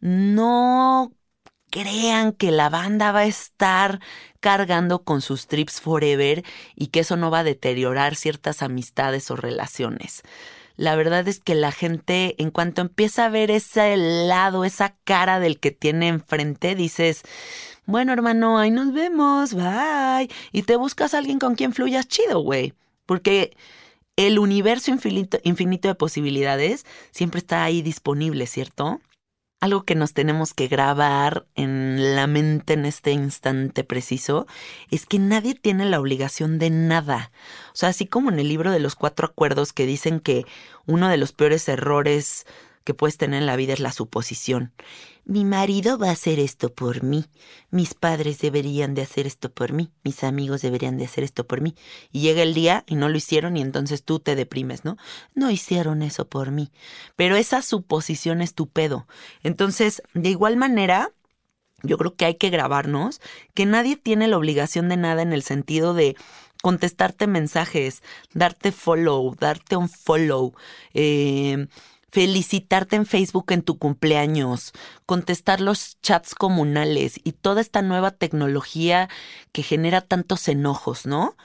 no 0.00 1.12
crean 1.70 2.32
que 2.32 2.50
la 2.50 2.68
banda 2.68 3.12
va 3.12 3.20
a 3.20 3.26
estar 3.26 4.00
cargando 4.40 5.02
con 5.04 5.22
sus 5.22 5.46
trips 5.46 5.80
forever 5.80 6.44
y 6.76 6.88
que 6.88 7.00
eso 7.00 7.16
no 7.16 7.30
va 7.30 7.40
a 7.40 7.44
deteriorar 7.44 8.16
ciertas 8.16 8.62
amistades 8.62 9.30
o 9.30 9.36
relaciones. 9.36 10.22
La 10.76 10.96
verdad 10.96 11.28
es 11.28 11.40
que 11.40 11.54
la 11.54 11.72
gente, 11.72 12.36
en 12.42 12.50
cuanto 12.50 12.80
empieza 12.80 13.26
a 13.26 13.28
ver 13.28 13.50
ese 13.50 13.96
lado, 13.96 14.64
esa 14.64 14.96
cara 15.04 15.38
del 15.38 15.60
que 15.60 15.70
tiene 15.70 16.08
enfrente, 16.08 16.74
dices, 16.74 17.22
bueno 17.84 18.12
hermano, 18.12 18.58
ahí 18.58 18.70
nos 18.70 18.92
vemos, 18.92 19.52
bye. 19.52 20.30
Y 20.52 20.62
te 20.62 20.76
buscas 20.76 21.12
a 21.12 21.18
alguien 21.18 21.38
con 21.38 21.54
quien 21.54 21.74
fluyas 21.74 22.08
chido, 22.08 22.40
güey. 22.40 22.72
Porque 23.04 23.56
el 24.16 24.38
universo 24.38 24.90
infinito, 24.90 25.38
infinito 25.44 25.88
de 25.88 25.94
posibilidades 25.94 26.86
siempre 27.10 27.38
está 27.38 27.64
ahí 27.64 27.82
disponible, 27.82 28.46
¿cierto? 28.46 29.00
Algo 29.60 29.84
que 29.84 29.94
nos 29.94 30.14
tenemos 30.14 30.54
que 30.54 30.68
grabar 30.68 31.46
en 31.54 32.16
la 32.16 32.26
mente 32.26 32.72
en 32.72 32.86
este 32.86 33.12
instante 33.12 33.84
preciso 33.84 34.46
es 34.90 35.04
que 35.04 35.18
nadie 35.18 35.54
tiene 35.54 35.84
la 35.84 36.00
obligación 36.00 36.58
de 36.58 36.70
nada. 36.70 37.30
O 37.72 37.76
sea, 37.76 37.90
así 37.90 38.06
como 38.06 38.30
en 38.30 38.38
el 38.38 38.48
libro 38.48 38.72
de 38.72 38.80
los 38.80 38.96
cuatro 38.96 39.26
acuerdos 39.26 39.74
que 39.74 39.84
dicen 39.84 40.20
que 40.20 40.46
uno 40.86 41.08
de 41.08 41.18
los 41.18 41.32
peores 41.32 41.68
errores 41.68 42.46
que 42.84 42.94
puedes 42.94 43.16
tener 43.16 43.40
en 43.40 43.46
la 43.46 43.56
vida 43.56 43.72
es 43.72 43.80
la 43.80 43.92
suposición. 43.92 44.72
Mi 45.24 45.44
marido 45.44 45.98
va 45.98 46.08
a 46.08 46.12
hacer 46.12 46.38
esto 46.38 46.72
por 46.72 47.02
mí. 47.02 47.26
Mis 47.70 47.94
padres 47.94 48.40
deberían 48.40 48.94
de 48.94 49.02
hacer 49.02 49.26
esto 49.26 49.50
por 49.52 49.72
mí. 49.72 49.92
Mis 50.02 50.24
amigos 50.24 50.62
deberían 50.62 50.96
de 50.96 51.04
hacer 51.04 51.22
esto 51.22 51.46
por 51.46 51.60
mí. 51.60 51.74
Y 52.10 52.20
llega 52.20 52.42
el 52.42 52.54
día 52.54 52.84
y 52.86 52.96
no 52.96 53.08
lo 53.08 53.16
hicieron 53.16 53.56
y 53.56 53.60
entonces 53.60 54.02
tú 54.02 54.18
te 54.18 54.34
deprimes, 54.34 54.84
¿no? 54.84 54.96
No 55.34 55.50
hicieron 55.50 56.02
eso 56.02 56.28
por 56.28 56.50
mí. 56.50 56.72
Pero 57.16 57.36
esa 57.36 57.62
suposición 57.62 58.42
es 58.42 58.54
tu 58.54 58.68
pedo. 58.68 59.06
Entonces, 59.42 60.02
de 60.14 60.30
igual 60.30 60.56
manera, 60.56 61.12
yo 61.82 61.96
creo 61.98 62.14
que 62.16 62.24
hay 62.24 62.34
que 62.34 62.50
grabarnos 62.50 63.20
que 63.54 63.66
nadie 63.66 63.96
tiene 63.96 64.26
la 64.26 64.38
obligación 64.38 64.88
de 64.88 64.96
nada 64.96 65.22
en 65.22 65.32
el 65.32 65.42
sentido 65.42 65.94
de 65.94 66.16
contestarte 66.62 67.26
mensajes, 67.26 68.02
darte 68.34 68.72
follow, 68.72 69.34
darte 69.34 69.76
un 69.76 69.88
follow, 69.88 70.54
eh, 70.92 71.68
felicitarte 72.10 72.96
en 72.96 73.06
Facebook 73.06 73.52
en 73.52 73.62
tu 73.62 73.78
cumpleaños, 73.78 74.72
contestar 75.06 75.60
los 75.60 76.00
chats 76.00 76.34
comunales 76.34 77.20
y 77.22 77.32
toda 77.32 77.60
esta 77.60 77.82
nueva 77.82 78.10
tecnología 78.10 79.08
que 79.52 79.62
genera 79.62 80.00
tantos 80.00 80.48
enojos, 80.48 81.06
¿no? 81.06 81.36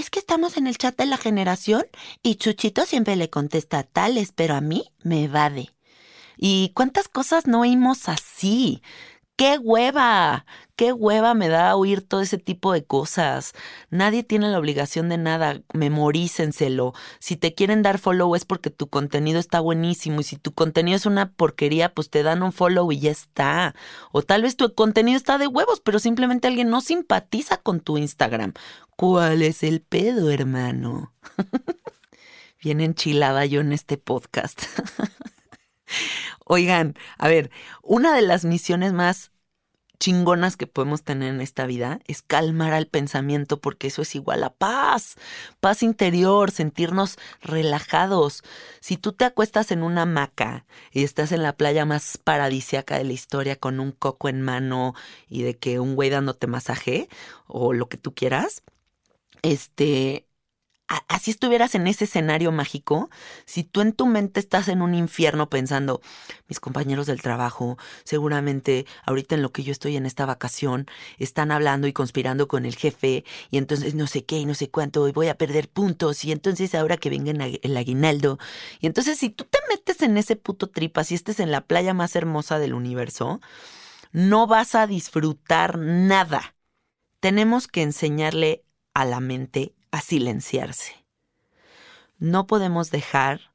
es 0.00 0.10
que 0.10 0.18
estamos 0.18 0.56
en 0.56 0.66
el 0.66 0.76
chat 0.76 0.96
de 0.96 1.06
la 1.06 1.16
generación 1.16 1.86
y 2.22 2.34
Chuchito 2.34 2.84
siempre 2.84 3.16
le 3.16 3.30
contesta 3.30 3.82
tales, 3.82 4.32
pero 4.34 4.54
a 4.54 4.60
mí 4.60 4.84
me 5.02 5.24
evade. 5.24 5.70
¿Y 6.36 6.70
cuántas 6.74 7.08
cosas 7.08 7.46
no 7.46 7.60
oímos 7.60 8.08
así? 8.10 8.82
¡Qué 9.36 9.58
hueva! 9.58 10.46
¡Qué 10.76 10.92
hueva 10.94 11.34
me 11.34 11.48
da 11.48 11.76
oír 11.76 12.00
todo 12.00 12.22
ese 12.22 12.38
tipo 12.38 12.72
de 12.72 12.84
cosas! 12.86 13.52
Nadie 13.90 14.22
tiene 14.22 14.48
la 14.48 14.58
obligación 14.58 15.10
de 15.10 15.18
nada, 15.18 15.60
memorícenselo. 15.74 16.94
Si 17.18 17.36
te 17.36 17.54
quieren 17.54 17.82
dar 17.82 17.98
follow 17.98 18.34
es 18.34 18.46
porque 18.46 18.70
tu 18.70 18.88
contenido 18.88 19.38
está 19.38 19.60
buenísimo 19.60 20.20
y 20.20 20.24
si 20.24 20.36
tu 20.36 20.54
contenido 20.54 20.96
es 20.96 21.04
una 21.04 21.32
porquería, 21.32 21.92
pues 21.92 22.08
te 22.08 22.22
dan 22.22 22.42
un 22.42 22.52
follow 22.52 22.90
y 22.92 23.00
ya 23.00 23.10
está. 23.10 23.74
O 24.10 24.22
tal 24.22 24.40
vez 24.40 24.56
tu 24.56 24.74
contenido 24.74 25.18
está 25.18 25.36
de 25.36 25.48
huevos, 25.48 25.80
pero 25.80 25.98
simplemente 25.98 26.48
alguien 26.48 26.70
no 26.70 26.80
simpatiza 26.80 27.58
con 27.58 27.80
tu 27.80 27.98
Instagram. 27.98 28.54
¿Cuál 28.96 29.42
es 29.42 29.62
el 29.62 29.82
pedo, 29.82 30.30
hermano? 30.30 31.12
Bien 32.62 32.80
enchilada 32.80 33.44
yo 33.44 33.60
en 33.60 33.74
este 33.74 33.98
podcast. 33.98 34.62
Oigan, 36.48 36.94
a 37.18 37.26
ver, 37.26 37.50
una 37.82 38.14
de 38.14 38.22
las 38.22 38.44
misiones 38.44 38.92
más 38.92 39.32
chingonas 39.98 40.56
que 40.56 40.68
podemos 40.68 41.02
tener 41.02 41.34
en 41.34 41.40
esta 41.40 41.66
vida 41.66 41.98
es 42.06 42.22
calmar 42.22 42.72
al 42.72 42.86
pensamiento 42.86 43.60
porque 43.60 43.88
eso 43.88 44.02
es 44.02 44.14
igual 44.14 44.44
a 44.44 44.50
paz, 44.50 45.16
paz 45.58 45.82
interior, 45.82 46.52
sentirnos 46.52 47.18
relajados. 47.42 48.44
Si 48.80 48.96
tú 48.96 49.12
te 49.12 49.24
acuestas 49.24 49.72
en 49.72 49.82
una 49.82 50.02
hamaca 50.02 50.66
y 50.92 51.02
estás 51.02 51.32
en 51.32 51.42
la 51.42 51.56
playa 51.56 51.84
más 51.84 52.16
paradisiaca 52.16 52.96
de 52.96 53.04
la 53.04 53.12
historia 53.12 53.56
con 53.56 53.80
un 53.80 53.90
coco 53.90 54.28
en 54.28 54.40
mano 54.40 54.94
y 55.28 55.42
de 55.42 55.56
que 55.56 55.80
un 55.80 55.96
güey 55.96 56.10
dándote 56.10 56.46
masaje 56.46 57.08
o 57.48 57.72
lo 57.72 57.88
que 57.88 57.96
tú 57.96 58.14
quieras, 58.14 58.62
este, 59.42 60.26
así 61.08 61.32
estuvieras 61.32 61.74
en 61.74 61.86
ese 61.86 62.04
escenario 62.04 62.52
mágico, 62.52 63.10
si 63.44 63.64
tú 63.64 63.80
en 63.80 63.92
tu 63.92 64.06
mente 64.06 64.40
estás 64.40 64.68
en 64.68 64.82
un 64.82 64.94
infierno 64.94 65.48
pensando, 65.48 66.00
mis 66.48 66.60
compañeros 66.60 67.06
del 67.06 67.22
trabajo, 67.22 67.76
seguramente 68.04 68.86
ahorita 69.04 69.34
en 69.34 69.42
lo 69.42 69.50
que 69.50 69.64
yo 69.64 69.72
estoy 69.72 69.96
en 69.96 70.06
esta 70.06 70.26
vacación, 70.26 70.86
están 71.18 71.50
hablando 71.50 71.86
y 71.88 71.92
conspirando 71.92 72.46
con 72.48 72.64
el 72.66 72.76
jefe, 72.76 73.24
y 73.50 73.58
entonces 73.58 73.94
no 73.94 74.06
sé 74.06 74.24
qué 74.24 74.38
y 74.38 74.46
no 74.46 74.54
sé 74.54 74.70
cuánto, 74.70 75.08
y 75.08 75.12
voy 75.12 75.28
a 75.28 75.38
perder 75.38 75.68
puntos, 75.68 76.24
y 76.24 76.32
entonces 76.32 76.74
ahora 76.74 76.96
que 76.96 77.10
venga 77.10 77.32
el 77.32 77.76
aguinaldo, 77.76 78.38
y 78.80 78.86
entonces 78.86 79.18
si 79.18 79.30
tú 79.30 79.44
te 79.44 79.58
metes 79.68 80.02
en 80.02 80.16
ese 80.16 80.36
puto 80.36 80.68
tripa, 80.68 81.04
si 81.04 81.14
estés 81.14 81.40
en 81.40 81.50
la 81.50 81.62
playa 81.62 81.94
más 81.94 82.14
hermosa 82.14 82.58
del 82.58 82.74
universo, 82.74 83.40
no 84.12 84.46
vas 84.46 84.74
a 84.74 84.86
disfrutar 84.86 85.78
nada. 85.78 86.54
Tenemos 87.20 87.66
que 87.66 87.82
enseñarle 87.82 88.64
a 88.94 89.04
la 89.04 89.20
mente 89.20 89.75
a 89.96 90.02
silenciarse. 90.02 90.92
No 92.18 92.46
podemos 92.46 92.90
dejar 92.90 93.52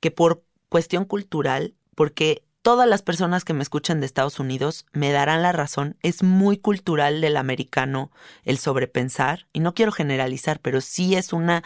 que 0.00 0.10
por 0.10 0.44
cuestión 0.68 1.04
cultural, 1.04 1.74
porque 1.94 2.44
todas 2.62 2.88
las 2.88 3.02
personas 3.02 3.44
que 3.44 3.54
me 3.54 3.62
escuchan 3.62 4.00
de 4.00 4.06
Estados 4.06 4.40
Unidos 4.40 4.86
me 4.92 5.12
darán 5.12 5.42
la 5.42 5.52
razón, 5.52 5.96
es 6.02 6.24
muy 6.24 6.58
cultural 6.58 7.20
del 7.20 7.36
americano 7.36 8.10
el 8.42 8.58
sobrepensar, 8.58 9.46
y 9.52 9.60
no 9.60 9.72
quiero 9.72 9.92
generalizar, 9.92 10.58
pero 10.58 10.80
sí 10.80 11.14
es 11.14 11.32
una, 11.32 11.62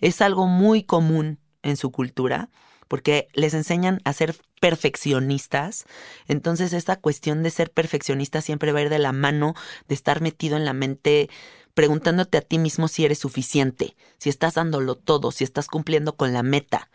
es 0.00 0.22
algo 0.22 0.46
muy 0.46 0.84
común 0.84 1.40
en 1.62 1.76
su 1.76 1.90
cultura, 1.90 2.50
porque 2.86 3.26
les 3.32 3.54
enseñan 3.54 4.00
a 4.04 4.12
ser 4.12 4.36
perfeccionistas. 4.60 5.86
Entonces 6.28 6.72
esta 6.72 6.96
cuestión 6.96 7.42
de 7.42 7.50
ser 7.50 7.72
perfeccionista 7.72 8.42
siempre 8.42 8.70
va 8.70 8.78
a 8.78 8.82
ir 8.82 8.90
de 8.90 8.98
la 9.00 9.12
mano 9.12 9.54
de 9.88 9.94
estar 9.94 10.20
metido 10.20 10.56
en 10.56 10.64
la 10.64 10.72
mente 10.72 11.30
preguntándote 11.74 12.38
a 12.38 12.42
ti 12.42 12.58
mismo 12.58 12.88
si 12.88 13.04
eres 13.04 13.18
suficiente, 13.18 13.96
si 14.18 14.28
estás 14.28 14.54
dándolo 14.54 14.96
todo, 14.96 15.30
si 15.32 15.44
estás 15.44 15.68
cumpliendo 15.68 16.16
con 16.16 16.32
la 16.32 16.42
meta. 16.42 16.90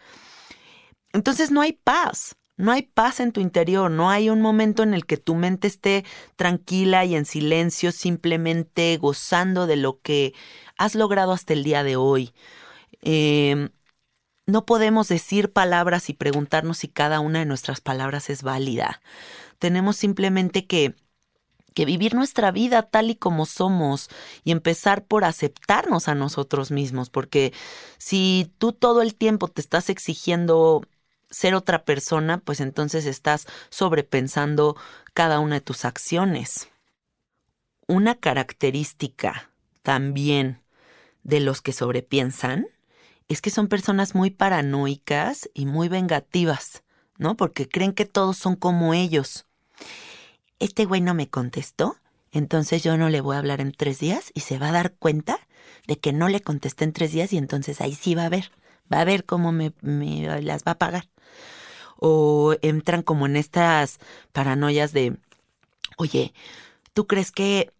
Entonces 1.13 1.51
no 1.51 1.61
hay 1.61 1.73
paz, 1.73 2.35
no 2.57 2.71
hay 2.71 2.83
paz 2.83 3.19
en 3.19 3.31
tu 3.31 3.39
interior, 3.39 3.89
no 3.91 4.09
hay 4.09 4.29
un 4.29 4.41
momento 4.41 4.83
en 4.83 4.93
el 4.93 5.05
que 5.05 5.17
tu 5.17 5.35
mente 5.35 5.67
esté 5.67 6.05
tranquila 6.35 7.05
y 7.05 7.15
en 7.15 7.25
silencio, 7.25 7.91
simplemente 7.91 8.97
gozando 8.97 9.67
de 9.67 9.77
lo 9.77 10.01
que 10.01 10.33
has 10.77 10.95
logrado 10.95 11.31
hasta 11.31 11.53
el 11.53 11.63
día 11.63 11.83
de 11.83 11.95
hoy. 11.95 12.33
Em, 13.01 13.69
no 14.47 14.65
podemos 14.65 15.07
decir 15.07 15.51
palabras 15.51 16.09
y 16.09 16.13
preguntarnos 16.13 16.79
si 16.79 16.87
cada 16.87 17.19
una 17.19 17.39
de 17.39 17.45
nuestras 17.45 17.81
palabras 17.81 18.29
es 18.29 18.43
válida. 18.43 19.01
Tenemos 19.59 19.97
simplemente 19.97 20.65
que 20.65 20.95
que 21.77 21.85
vivir 21.85 22.15
nuestra 22.15 22.49
vida 22.49 22.81
tal 22.81 23.11
y 23.11 23.15
como 23.15 23.45
somos 23.45 24.09
y 24.43 24.49
empezar 24.49 25.05
por 25.05 25.23
aceptarnos 25.23 26.07
a 26.07 26.15
nosotros 26.15 26.71
mismos, 26.71 27.11
porque 27.11 27.53
si 27.99 28.51
tú 28.57 28.73
todo 28.73 29.03
el 29.03 29.13
tiempo 29.13 29.47
te 29.47 29.61
estás 29.61 29.91
exigiendo 29.91 30.81
ser 31.29 31.53
otra 31.53 31.85
persona, 31.85 32.39
pues 32.39 32.61
entonces 32.61 33.05
estás 33.05 33.45
sobrepensando 33.69 34.75
cada 35.13 35.39
una 35.39 35.57
de 35.57 35.61
tus 35.61 35.85
acciones. 35.85 36.67
Una 37.87 38.15
característica 38.15 39.51
también 39.83 40.63
de 41.21 41.41
los 41.41 41.61
que 41.61 41.73
sobrepiensan 41.73 42.65
es 43.27 43.39
que 43.39 43.51
son 43.51 43.67
personas 43.67 44.15
muy 44.15 44.31
paranoicas 44.31 45.47
y 45.53 45.67
muy 45.67 45.89
vengativas, 45.89 46.81
¿no? 47.19 47.37
Porque 47.37 47.69
creen 47.69 47.93
que 47.93 48.05
todos 48.05 48.35
son 48.35 48.55
como 48.55 48.95
ellos 48.95 49.46
este 50.59 50.85
güey 50.85 51.01
no 51.01 51.13
me 51.13 51.29
contestó, 51.29 51.97
entonces 52.31 52.83
yo 52.83 52.97
no 52.97 53.09
le 53.09 53.21
voy 53.21 53.35
a 53.35 53.39
hablar 53.39 53.61
en 53.61 53.71
tres 53.71 53.99
días 53.99 54.31
y 54.33 54.41
se 54.41 54.59
va 54.59 54.69
a 54.69 54.73
dar 54.73 54.93
cuenta 54.93 55.39
de 55.87 55.97
que 55.97 56.13
no 56.13 56.29
le 56.29 56.41
contesté 56.41 56.83
en 56.83 56.93
tres 56.93 57.11
días 57.11 57.31
y 57.33 57.37
entonces 57.37 57.81
ahí 57.81 57.95
sí 57.95 58.15
va 58.15 58.25
a 58.25 58.29
ver, 58.29 58.51
va 58.91 59.01
a 59.01 59.05
ver 59.05 59.25
cómo 59.25 59.51
me, 59.51 59.73
las 59.81 60.63
va 60.63 60.73
a 60.73 60.77
pagar. 60.77 61.09
O 61.97 62.55
entran 62.61 63.01
como 63.01 63.25
en 63.25 63.37
estas 63.37 63.99
paranoias 64.31 64.93
de, 64.93 65.17
oye, 65.97 66.33
¿tú 66.93 67.07
crees 67.07 67.31
que 67.31 67.71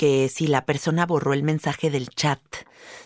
que 0.00 0.30
si 0.30 0.46
la 0.46 0.64
persona 0.64 1.04
borró 1.04 1.34
el 1.34 1.42
mensaje 1.42 1.90
del 1.90 2.08
chat, 2.08 2.40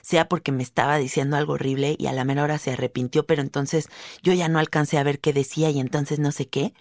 sea 0.03 0.29
porque 0.29 0.53
me 0.53 0.63
estaba 0.63 0.99
diciendo 0.99 1.37
algo 1.37 1.55
horrible 1.55 1.97
y 1.99 2.07
a 2.07 2.13
la 2.13 2.25
menor 2.25 2.45
hora 2.45 2.59
se 2.59 2.73
arrepintió, 2.73 3.27
pero 3.27 3.43
entonces 3.43 3.89
yo 4.23 4.33
ya 4.33 4.49
no 4.49 4.59
alcancé 4.59 4.99
a 4.99 5.03
ver 5.03 5.21
qué 5.21 5.33
decía 5.33 5.71
y 5.71 5.81
entonces 5.81 6.19
no 6.19 6.33
sé 6.33 6.47
qué. 6.47 6.75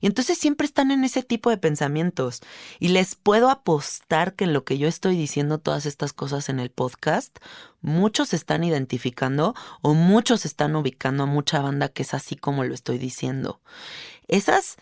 Y 0.00 0.06
entonces 0.06 0.38
siempre 0.38 0.66
están 0.66 0.90
en 0.90 1.04
ese 1.04 1.22
tipo 1.22 1.50
de 1.50 1.58
pensamientos. 1.58 2.40
Y 2.78 2.88
les 2.88 3.14
puedo 3.14 3.50
apostar 3.50 4.34
que 4.34 4.44
en 4.44 4.52
lo 4.52 4.64
que 4.64 4.78
yo 4.78 4.88
estoy 4.88 5.16
diciendo 5.16 5.58
todas 5.58 5.86
estas 5.86 6.12
cosas 6.12 6.48
en 6.48 6.60
el 6.60 6.70
podcast, 6.70 7.38
muchos 7.80 8.32
están 8.32 8.64
identificando 8.64 9.54
o 9.82 9.94
muchos 9.94 10.44
están 10.44 10.76
ubicando 10.76 11.24
a 11.24 11.26
mucha 11.26 11.60
banda 11.60 11.88
que 11.88 12.02
es 12.02 12.14
así 12.14 12.36
como 12.36 12.64
lo 12.64 12.74
estoy 12.74 12.98
diciendo. 12.98 13.60
Esas, 14.28 14.76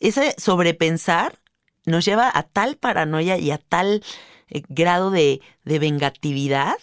ese 0.00 0.34
sobrepensar 0.38 1.38
nos 1.84 2.04
lleva 2.04 2.30
a 2.32 2.42
tal 2.44 2.76
paranoia 2.76 3.38
y 3.38 3.50
a 3.50 3.58
tal 3.58 4.02
eh, 4.48 4.62
grado 4.68 5.10
de, 5.10 5.40
de, 5.64 5.78
vengatividad 5.78 6.76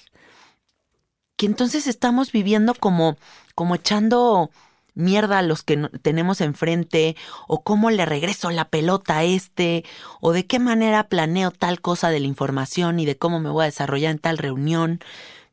que 1.40 1.46
entonces 1.46 1.88
estamos 1.88 2.34
viviendo 2.34 2.74
como, 2.76 3.16
como 3.56 3.76
echando 3.76 4.52
mierda 4.94 5.40
a 5.40 5.42
los 5.42 5.64
que 5.64 5.78
tenemos 6.02 6.42
enfrente, 6.42 7.16
o 7.48 7.64
cómo 7.64 7.92
le 7.92 8.06
regreso 8.06 8.50
la 8.50 8.68
pelota 8.68 9.20
a 9.20 9.24
este, 9.24 9.86
o 10.20 10.34
de 10.34 10.46
qué 10.46 10.60
manera 10.60 11.08
planeo 11.08 11.52
tal 11.52 11.80
cosa 11.80 12.10
de 12.10 12.20
la 12.20 12.28
información 12.28 13.00
y 13.00 13.06
de 13.06 13.18
cómo 13.18 13.40
me 13.40 13.50
voy 13.50 13.64
a 13.64 13.68
desarrollar 13.68 14.12
en 14.12 14.20
tal 14.20 14.38
reunión. 14.38 15.00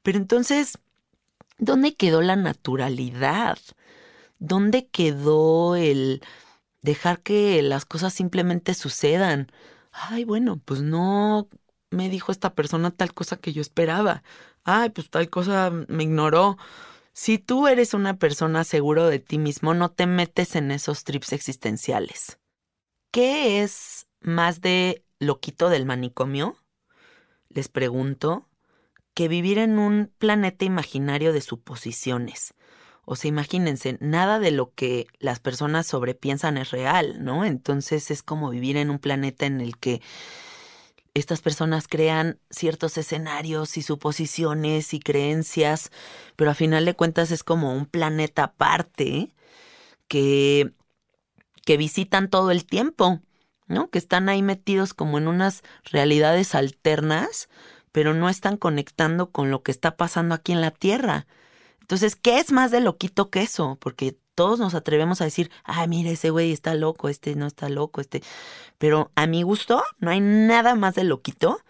Pero 0.03 0.19
entonces, 0.19 0.79
¿dónde 1.59 1.95
quedó 1.95 2.21
la 2.21 2.35
naturalidad? 2.35 3.57
¿Dónde 4.41 4.89
quedó 4.89 5.77
el 5.77 6.21
dejar 6.83 7.21
que 7.21 7.63
las 7.63 7.85
cosas 7.85 8.13
simplemente 8.13 8.75
sucedan. 8.75 9.53
Ay, 9.93 10.25
bueno, 10.25 10.61
pues 10.65 10.81
no 10.81 11.49
me 11.91 12.09
dijo 12.09 12.33
esta 12.33 12.55
persona 12.55 12.91
tal 12.91 13.15
cosa 13.15 13.37
que 13.37 13.53
yo 13.53 13.61
esperaba. 13.63 14.23
Ay, 14.69 14.91
pues 14.91 15.11
tal 15.11 15.31
cosa 15.31 15.71
me 15.71 16.03
ignoró. 16.03 16.59
Si 17.13 17.39
tú 17.39 17.69
eres 17.69 17.95
una 17.95 18.19
persona 18.19 18.65
seguro 18.65 19.07
de 19.07 19.21
ti 19.21 19.39
mismo, 19.39 19.75
no 19.75 19.93
te 19.93 20.07
metes 20.07 20.57
en 20.57 20.73
esos 20.73 21.05
trips 21.05 21.33
existenciales. 21.33 22.41
¿Qué 23.13 23.63
es 23.63 24.09
más 24.21 24.61
de 24.61 25.05
loquito 25.21 25.69
del 25.71 25.87
manicomio? 25.87 26.57
Les 27.49 27.69
pregunto, 27.69 28.49
que 29.15 29.29
vivir 29.29 29.59
en 29.59 29.79
un 29.79 30.13
planeta 30.19 30.65
imaginario 30.65 31.33
de 31.33 31.43
suposiciones, 31.43 32.53
o 33.05 33.15
sea, 33.15 33.29
imagínense, 33.29 33.99
nada 34.01 34.41
de 34.41 34.51
lo 34.51 34.75
que 34.75 35.07
las 35.21 35.39
personas 35.39 35.87
sobrepiensan 35.87 36.59
es 36.59 36.73
real, 36.73 37.23
¿no? 37.23 37.45
Entonces 37.45 38.11
es 38.11 38.25
como 38.25 38.51
vivir 38.51 38.77
en 38.77 38.91
un 38.91 38.99
planeta 38.99 39.47
en 39.47 39.61
el 39.61 39.79
que 39.79 40.03
estas 41.19 41.41
personas 41.41 41.89
crean 41.89 42.39
ciertos 42.51 42.99
escenarios 42.99 43.77
y 43.77 43.83
suposiciones 43.83 44.95
y 44.95 45.01
creencias, 45.01 45.91
pero 46.37 46.51
a 46.51 46.55
final 46.55 46.85
de 46.85 46.95
cuentas 46.95 47.31
es 47.31 47.43
como 47.43 47.73
un 47.75 47.87
planeta 47.87 48.45
aparte 48.45 49.35
que, 50.09 50.73
que 51.65 51.77
visitan 51.77 52.31
todo 52.31 52.51
el 52.51 52.67
tiempo, 52.67 53.21
¿no? 53.67 53.91
Que 53.91 53.99
están 53.99 54.29
ahí 54.29 54.43
metidos 54.43 54.95
como 54.95 55.19
en 55.19 55.29
unas 55.29 55.63
realidades 55.85 56.55
alternas 56.55 57.49
pero 57.97 58.13
no 58.13 58.29
están 58.29 58.59
conectando 58.59 59.31
con 59.31 59.51
lo 59.51 59.63
que 59.63 59.73
está 59.73 59.97
pasando 59.97 60.35
aquí 60.35 60.53
en 60.53 60.61
la 60.61 60.71
Tierra. 60.71 61.27
Entonces, 61.81 62.15
¿qué 62.15 62.39
es 62.41 62.53
más 62.53 62.71
de 62.71 62.83
loquito 62.83 63.31
que 63.31 63.41
eso? 63.41 63.79
Porque 63.81 64.19
todos 64.37 64.61
nos 64.61 64.75
atrevemos 64.75 65.21
a 65.21 65.25
decir, 65.25 65.51
ay, 65.65 65.89
mira, 65.89 66.11
ese 66.11 66.31
güey 66.31 66.53
está 66.53 66.75
loco, 66.77 67.09
este 67.09 67.35
no 67.35 67.49
está 67.49 67.69
loco, 67.69 68.01
este. 68.01 68.23
Pero 68.79 69.11
a 69.17 69.27
mi 69.27 69.43
gusto, 69.43 69.83
no 69.99 70.13
hay 70.13 70.21
nada 70.21 70.77
más 70.77 70.95
de 70.95 71.03
loquito 71.03 71.61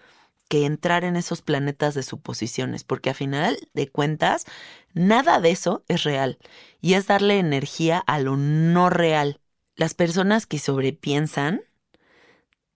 que 0.49 0.67
entrar 0.67 1.05
en 1.05 1.17
esos 1.17 1.41
planetas 1.41 1.95
de 1.95 2.03
suposiciones, 2.03 2.85
porque 2.85 3.11
a 3.11 3.15
final 3.15 3.57
de 3.73 3.89
cuentas, 3.89 4.45
nada 4.93 5.41
de 5.41 5.51
eso 5.51 5.83
es 5.89 6.05
real 6.05 6.39
y 6.83 6.95
es 6.95 7.07
darle 7.07 7.39
energía 7.39 7.99
a 7.99 8.19
lo 8.21 8.37
no 8.37 8.91
real. 8.91 9.41
Las 9.75 9.95
personas 9.95 10.47
que 10.47 10.59
sobrepiensan, 10.59 11.63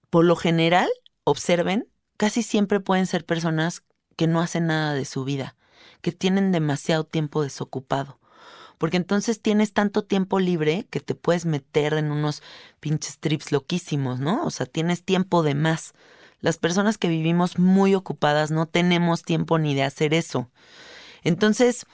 por 0.09 0.24
lo 0.24 0.37
general, 0.37 0.88
observen, 1.24 1.87
casi 2.16 2.42
siempre 2.42 2.81
pueden 2.81 3.07
ser 3.07 3.26
personas 3.26 3.83
que 4.16 4.26
no 4.26 4.40
hacen 4.40 4.66
nada 4.66 4.94
de 4.94 5.05
su 5.05 5.24
vida 5.24 5.57
que 6.00 6.12
tienen 6.12 6.53
demasiado 6.53 7.05
tiempo 7.05 7.42
desocupado. 7.42 8.19
Porque 8.81 8.97
entonces 8.97 9.43
tienes 9.43 9.75
tanto 9.75 10.05
tiempo 10.05 10.40
libre 10.40 10.87
que 10.88 11.01
te 11.01 11.14
puedes 11.14 11.45
meter 11.45 11.93
en 11.93 12.11
unos 12.11 12.43
pinches 12.81 13.19
trips 13.19 13.53
loquísimos, 13.53 14.21
¿no? 14.21 14.43
O 14.43 14.51
sea, 14.51 14.64
tienes 14.64 15.05
tiempo 15.05 15.43
de 15.43 15.55
más. 15.55 15.93
Las 16.40 16.57
personas 16.57 16.97
que 16.97 17.09
vivimos 17.09 17.59
muy 17.59 17.95
ocupadas 17.95 18.51
no 18.51 18.64
tenemos 18.64 19.23
tiempo 19.23 19.59
ni 19.59 19.75
de 19.75 19.83
hacer 19.83 20.14
eso. 20.14 20.49
Entonces, 21.23 21.85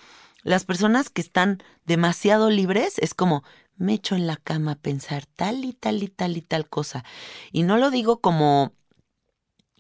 las 0.45 0.65
personas 0.65 1.11
que 1.11 1.23
están 1.23 1.61
demasiado 1.87 2.51
libres 2.51 3.01
es 3.01 3.15
como, 3.15 3.43
me 3.75 3.95
echo 3.95 4.15
en 4.15 4.29
la 4.29 4.37
cama 4.37 4.71
a 4.73 4.77
pensar 4.77 5.27
tal 5.27 5.65
y 5.65 5.73
tal 5.73 6.05
y 6.05 6.09
tal 6.09 6.37
y 6.37 6.41
tal 6.41 6.69
cosa. 6.69 7.05
Y 7.51 7.65
no 7.65 7.79
lo 7.79 7.91
digo 7.91 8.21
como 8.21 8.75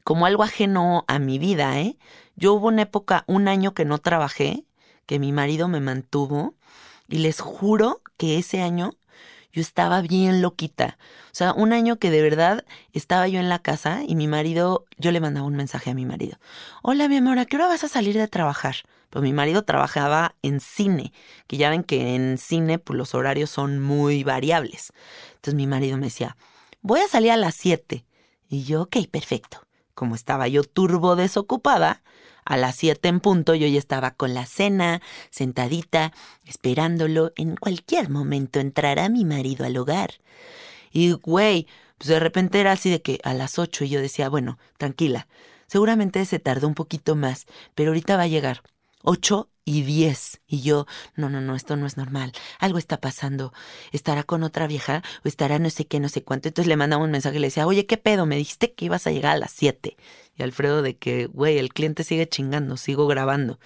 como 0.02 0.26
algo 0.26 0.42
ajeno 0.42 1.04
a 1.06 1.20
mi 1.20 1.38
vida, 1.38 1.78
¿eh? 1.78 1.98
Yo 2.34 2.54
hubo 2.54 2.66
una 2.66 2.82
época, 2.82 3.22
un 3.28 3.46
año 3.46 3.74
que 3.74 3.84
no 3.84 3.98
trabajé, 3.98 4.64
que 5.06 5.20
mi 5.20 5.30
marido 5.30 5.68
me 5.68 5.80
mantuvo, 5.80 6.56
y 7.08 7.18
les 7.18 7.40
juro 7.40 8.02
que 8.16 8.38
ese 8.38 8.62
año 8.62 8.94
yo 9.52 9.60
estaba 9.60 10.02
bien 10.02 10.42
loquita. 10.42 10.98
O 11.26 11.34
sea, 11.34 11.52
un 11.52 11.72
año 11.72 11.98
que 11.98 12.10
de 12.10 12.22
verdad 12.22 12.64
estaba 12.92 13.28
yo 13.28 13.40
en 13.40 13.48
la 13.48 13.58
casa 13.58 14.02
y 14.06 14.14
mi 14.14 14.28
marido, 14.28 14.84
yo 14.98 15.12
le 15.12 15.20
mandaba 15.20 15.46
un 15.46 15.56
mensaje 15.56 15.90
a 15.90 15.94
mi 15.94 16.04
marido. 16.04 16.38
Hola, 16.82 17.08
mi 17.08 17.16
amor, 17.16 17.38
¿a 17.38 17.46
qué 17.46 17.56
hora 17.56 17.68
vas 17.68 17.84
a 17.84 17.88
salir 17.88 18.16
de 18.16 18.28
trabajar? 18.28 18.76
Pues 19.10 19.22
mi 19.22 19.32
marido 19.32 19.62
trabajaba 19.62 20.34
en 20.42 20.60
cine, 20.60 21.12
que 21.46 21.56
ya 21.56 21.70
ven 21.70 21.84
que 21.84 22.14
en 22.14 22.38
cine 22.38 22.78
pues, 22.78 22.98
los 22.98 23.14
horarios 23.14 23.50
son 23.50 23.80
muy 23.80 24.24
variables. 24.24 24.92
Entonces 25.36 25.54
mi 25.54 25.66
marido 25.66 25.96
me 25.96 26.06
decía, 26.06 26.36
voy 26.82 27.00
a 27.00 27.08
salir 27.08 27.30
a 27.30 27.36
las 27.36 27.54
7. 27.54 28.04
Y 28.48 28.64
yo, 28.64 28.82
ok, 28.82 28.96
perfecto 29.10 29.66
como 29.96 30.14
estaba 30.14 30.46
yo 30.46 30.62
turbo 30.62 31.16
desocupada, 31.16 32.02
a 32.46 32.56
las 32.56 32.76
siete 32.76 33.08
en 33.08 33.20
punto 33.20 33.54
yo 33.54 33.66
ya 33.66 33.78
estaba 33.78 34.12
con 34.12 34.32
la 34.32 34.46
cena, 34.46 35.02
sentadita, 35.30 36.12
esperándolo. 36.44 37.32
En 37.36 37.56
cualquier 37.56 38.08
momento 38.08 38.60
entrará 38.60 39.08
mi 39.08 39.24
marido 39.24 39.66
al 39.66 39.76
hogar. 39.76 40.14
Y, 40.92 41.12
güey, 41.12 41.66
pues 41.98 42.08
de 42.08 42.20
repente 42.20 42.60
era 42.60 42.72
así 42.72 42.88
de 42.88 43.02
que 43.02 43.20
a 43.24 43.34
las 43.34 43.58
ocho 43.58 43.84
y 43.84 43.88
yo 43.88 44.00
decía, 44.00 44.28
bueno, 44.28 44.58
tranquila, 44.78 45.26
seguramente 45.66 46.24
se 46.24 46.38
tardó 46.38 46.68
un 46.68 46.74
poquito 46.74 47.16
más, 47.16 47.46
pero 47.74 47.90
ahorita 47.90 48.16
va 48.16 48.22
a 48.22 48.28
llegar. 48.28 48.62
Ocho 49.02 49.50
y 49.64 49.82
diez. 49.82 50.40
Y 50.46 50.62
yo, 50.62 50.86
no, 51.16 51.28
no, 51.28 51.40
no, 51.40 51.54
esto 51.54 51.76
no 51.76 51.86
es 51.86 51.96
normal. 51.96 52.32
Algo 52.58 52.78
está 52.78 53.00
pasando. 53.00 53.52
¿Estará 53.92 54.22
con 54.22 54.42
otra 54.42 54.66
vieja? 54.66 55.02
¿O 55.24 55.28
estará 55.28 55.58
no 55.58 55.70
sé 55.70 55.86
qué, 55.86 56.00
no 56.00 56.08
sé 56.08 56.22
cuánto? 56.22 56.48
Entonces 56.48 56.68
le 56.68 56.76
mandaba 56.76 57.04
un 57.04 57.10
mensaje 57.10 57.36
y 57.36 57.40
le 57.40 57.48
decía, 57.48 57.66
oye, 57.66 57.86
¿qué 57.86 57.98
pedo? 57.98 58.26
Me 58.26 58.36
dijiste 58.36 58.72
que 58.72 58.86
ibas 58.86 59.06
a 59.06 59.10
llegar 59.10 59.32
a 59.36 59.38
las 59.38 59.50
siete. 59.50 59.96
Y 60.36 60.42
Alfredo 60.42 60.82
de 60.82 60.96
que, 60.96 61.26
güey, 61.26 61.58
el 61.58 61.72
cliente 61.72 62.04
sigue 62.04 62.28
chingando, 62.28 62.76
sigo 62.76 63.06
grabando. 63.06 63.58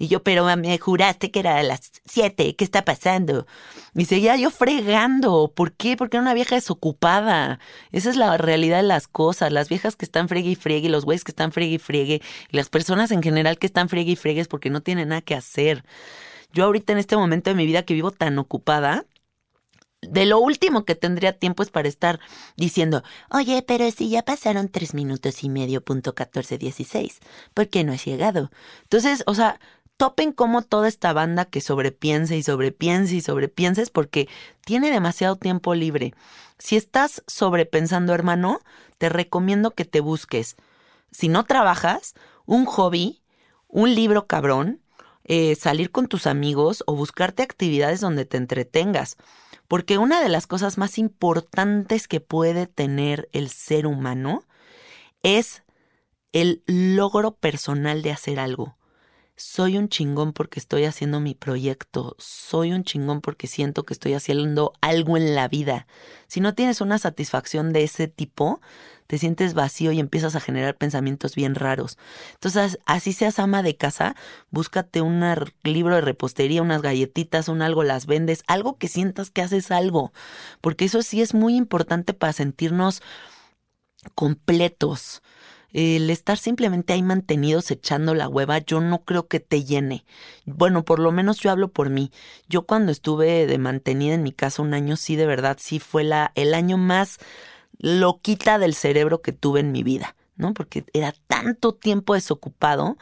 Y 0.00 0.08
yo, 0.08 0.22
pero 0.22 0.44
me 0.56 0.78
juraste 0.78 1.30
que 1.30 1.40
era 1.40 1.58
a 1.58 1.62
las 1.62 1.92
siete, 2.06 2.56
¿qué 2.56 2.64
está 2.64 2.86
pasando? 2.86 3.46
Y 3.94 4.06
seguía 4.06 4.34
yo 4.36 4.50
fregando. 4.50 5.52
¿Por 5.54 5.72
qué? 5.72 5.94
Porque 5.94 6.16
era 6.16 6.22
una 6.22 6.32
vieja 6.32 6.54
desocupada. 6.54 7.60
Esa 7.92 8.08
es 8.08 8.16
la 8.16 8.38
realidad 8.38 8.78
de 8.78 8.84
las 8.84 9.08
cosas. 9.08 9.52
Las 9.52 9.68
viejas 9.68 9.96
que 9.96 10.06
están 10.06 10.30
fregue 10.30 10.48
y 10.48 10.54
friegue, 10.54 10.88
los 10.88 11.04
güeyes 11.04 11.22
que 11.22 11.32
están 11.32 11.52
fregue 11.52 11.74
y 11.74 11.78
friegue, 11.78 12.22
y 12.50 12.56
las 12.56 12.70
personas 12.70 13.10
en 13.10 13.22
general 13.22 13.58
que 13.58 13.66
están 13.66 13.90
fregue 13.90 14.12
y 14.12 14.16
friegue 14.16 14.40
es 14.40 14.48
porque 14.48 14.70
no 14.70 14.80
tienen 14.80 15.10
nada 15.10 15.20
que 15.20 15.34
hacer. 15.34 15.84
Yo 16.54 16.64
ahorita 16.64 16.94
en 16.94 16.98
este 16.98 17.18
momento 17.18 17.50
de 17.50 17.56
mi 17.56 17.66
vida 17.66 17.82
que 17.82 17.92
vivo 17.92 18.10
tan 18.10 18.38
ocupada, 18.38 19.04
de 20.02 20.26
lo 20.26 20.38
último 20.40 20.84
que 20.84 20.94
tendría 20.94 21.38
tiempo 21.38 21.62
es 21.62 21.70
para 21.70 21.88
estar 21.88 22.20
diciendo, 22.56 23.02
oye, 23.30 23.62
pero 23.62 23.90
si 23.90 24.08
ya 24.08 24.22
pasaron 24.22 24.68
tres 24.68 24.94
minutos 24.94 25.44
y 25.44 25.48
medio, 25.48 25.82
punto 25.82 26.14
catorce 26.14 26.58
dieciséis, 26.58 27.20
¿por 27.54 27.68
qué 27.68 27.84
no 27.84 27.92
has 27.92 28.04
llegado? 28.04 28.50
Entonces, 28.82 29.22
o 29.26 29.34
sea, 29.34 29.60
topen 29.96 30.32
como 30.32 30.62
toda 30.62 30.88
esta 30.88 31.12
banda 31.12 31.44
que 31.44 31.60
sobrepiense 31.60 32.36
y 32.36 32.42
sobrepiense 32.42 33.16
y 33.16 33.20
sobrepiense 33.20 33.82
es 33.82 33.90
porque 33.90 34.28
tiene 34.64 34.90
demasiado 34.90 35.36
tiempo 35.36 35.74
libre. 35.74 36.14
Si 36.58 36.76
estás 36.76 37.22
sobrepensando, 37.26 38.14
hermano, 38.14 38.60
te 38.96 39.10
recomiendo 39.10 39.72
que 39.72 39.84
te 39.84 40.00
busques, 40.00 40.56
si 41.10 41.28
no 41.28 41.44
trabajas, 41.44 42.14
un 42.46 42.64
hobby, 42.64 43.20
un 43.68 43.94
libro 43.94 44.26
cabrón, 44.26 44.80
eh, 45.24 45.54
salir 45.54 45.90
con 45.90 46.06
tus 46.06 46.26
amigos 46.26 46.82
o 46.86 46.94
buscarte 46.96 47.42
actividades 47.42 48.00
donde 48.00 48.24
te 48.24 48.36
entretengas. 48.36 49.16
Porque 49.70 49.98
una 49.98 50.20
de 50.20 50.28
las 50.28 50.48
cosas 50.48 50.78
más 50.78 50.98
importantes 50.98 52.08
que 52.08 52.18
puede 52.18 52.66
tener 52.66 53.28
el 53.30 53.50
ser 53.50 53.86
humano 53.86 54.42
es 55.22 55.62
el 56.32 56.64
logro 56.66 57.36
personal 57.36 58.02
de 58.02 58.10
hacer 58.10 58.40
algo 58.40 58.76
soy 59.40 59.78
un 59.78 59.88
chingón 59.88 60.34
porque 60.34 60.60
estoy 60.60 60.84
haciendo 60.84 61.18
mi 61.18 61.34
proyecto, 61.34 62.14
soy 62.18 62.72
un 62.72 62.84
chingón 62.84 63.22
porque 63.22 63.46
siento 63.46 63.84
que 63.84 63.94
estoy 63.94 64.12
haciendo 64.12 64.74
algo 64.82 65.16
en 65.16 65.34
la 65.34 65.48
vida. 65.48 65.86
Si 66.26 66.40
no 66.40 66.54
tienes 66.54 66.82
una 66.82 66.98
satisfacción 66.98 67.72
de 67.72 67.84
ese 67.84 68.06
tipo, 68.06 68.60
te 69.10 69.18
sientes 69.18 69.54
vacío 69.54 69.90
y 69.90 69.98
empiezas 69.98 70.36
a 70.36 70.40
generar 70.40 70.76
pensamientos 70.76 71.34
bien 71.34 71.56
raros. 71.56 71.98
Entonces, 72.34 72.78
así 72.86 73.12
seas 73.12 73.40
ama 73.40 73.60
de 73.60 73.74
casa, 73.74 74.14
búscate 74.52 75.00
un 75.00 75.20
libro 75.64 75.96
de 75.96 76.00
repostería, 76.00 76.62
unas 76.62 76.80
galletitas, 76.80 77.48
un 77.48 77.60
algo, 77.60 77.82
las 77.82 78.06
vendes, 78.06 78.44
algo 78.46 78.78
que 78.78 78.86
sientas 78.86 79.30
que 79.30 79.42
haces 79.42 79.72
algo, 79.72 80.12
porque 80.60 80.84
eso 80.84 81.02
sí 81.02 81.22
es 81.22 81.34
muy 81.34 81.56
importante 81.56 82.14
para 82.14 82.32
sentirnos 82.32 83.02
completos 84.14 85.22
el 85.72 86.10
estar 86.10 86.36
simplemente 86.36 86.92
ahí 86.92 87.02
mantenidos 87.02 87.70
echando 87.70 88.14
la 88.14 88.28
hueva, 88.28 88.58
yo 88.58 88.80
no 88.80 89.04
creo 89.04 89.28
que 89.28 89.38
te 89.38 89.64
llene. 89.64 90.04
Bueno, 90.44 90.84
por 90.84 90.98
lo 90.98 91.12
menos 91.12 91.38
yo 91.38 91.50
hablo 91.50 91.68
por 91.68 91.90
mí. 91.90 92.10
Yo 92.48 92.62
cuando 92.62 92.90
estuve 92.90 93.46
de 93.46 93.58
mantenida 93.58 94.14
en 94.14 94.22
mi 94.22 94.32
casa 94.32 94.62
un 94.62 94.74
año, 94.74 94.96
sí, 94.96 95.14
de 95.14 95.26
verdad, 95.26 95.58
sí 95.60 95.78
fue 95.78 96.02
la, 96.02 96.32
el 96.34 96.54
año 96.54 96.76
más 96.76 97.18
loquita 97.80 98.58
del 98.58 98.74
cerebro 98.74 99.22
que 99.22 99.32
tuve 99.32 99.60
en 99.60 99.72
mi 99.72 99.82
vida, 99.82 100.14
¿no? 100.36 100.54
Porque 100.54 100.84
era 100.92 101.14
tanto 101.26 101.74
tiempo 101.74 102.14
desocupado 102.14 102.98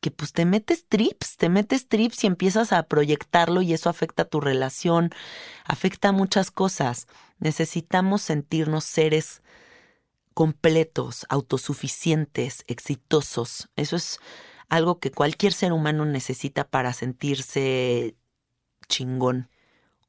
que 0.00 0.10
pues 0.10 0.32
te 0.32 0.44
metes 0.44 0.86
trips, 0.86 1.36
te 1.36 1.48
metes 1.48 1.88
trips 1.88 2.22
y 2.22 2.28
empiezas 2.28 2.72
a 2.72 2.84
proyectarlo 2.84 3.62
y 3.62 3.72
eso 3.72 3.90
afecta 3.90 4.24
tu 4.24 4.40
relación, 4.40 5.10
afecta 5.64 6.12
muchas 6.12 6.50
cosas. 6.50 7.08
Necesitamos 7.38 8.22
sentirnos 8.22 8.84
seres 8.84 9.42
completos, 10.34 11.26
autosuficientes, 11.28 12.62
exitosos. 12.68 13.70
Eso 13.74 13.96
es 13.96 14.20
algo 14.68 15.00
que 15.00 15.10
cualquier 15.10 15.52
ser 15.52 15.72
humano 15.72 16.04
necesita 16.04 16.68
para 16.68 16.92
sentirse 16.92 18.14
chingón. 18.88 19.50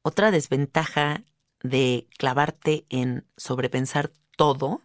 Otra 0.02 0.30
desventaja 0.30 1.24
de 1.62 2.08
clavarte 2.18 2.84
en 2.88 3.26
sobrepensar 3.36 4.10
todo 4.36 4.82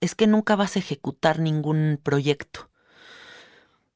es 0.00 0.14
que 0.14 0.26
nunca 0.26 0.56
vas 0.56 0.76
a 0.76 0.80
ejecutar 0.80 1.38
ningún 1.38 1.98
proyecto. 2.02 2.70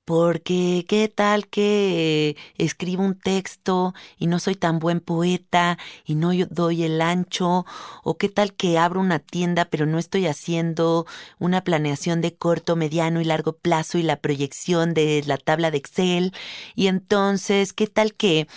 Porque 0.07 0.87
qué 0.89 1.07
tal 1.07 1.47
que 1.47 2.37
escribo 2.59 3.05
un 3.05 3.17
texto 3.17 3.95
y 4.19 4.27
no 4.27 4.41
soy 4.41 4.57
tan 4.57 4.81
buen 4.81 4.99
poeta 4.99 5.79
y 6.05 6.17
no 6.17 6.31
doy 6.49 6.83
el 6.83 7.01
ancho, 7.01 7.65
o 8.03 8.19
qué 8.19 8.29
tal 8.29 8.55
que 8.55 8.77
abro 8.77 8.99
una 9.01 9.21
tienda 9.21 9.67
pero 9.67 9.87
no 9.87 10.01
estoy 10.01 10.27
haciendo 10.27 11.07
una 11.39 11.63
planeación 11.63 12.23
de 12.23 12.35
corto, 12.35 12.75
mediano 12.75 13.21
y 13.21 13.25
largo 13.25 13.53
plazo 13.53 13.99
y 13.99 14.03
la 14.03 14.17
proyección 14.17 14.95
de 14.95 15.23
la 15.27 15.37
tabla 15.37 15.71
de 15.71 15.79
Excel, 15.79 16.33
y 16.75 16.89
entonces 16.89 17.73
qué 17.73 17.87
tal 17.87 18.15
que 18.15 18.49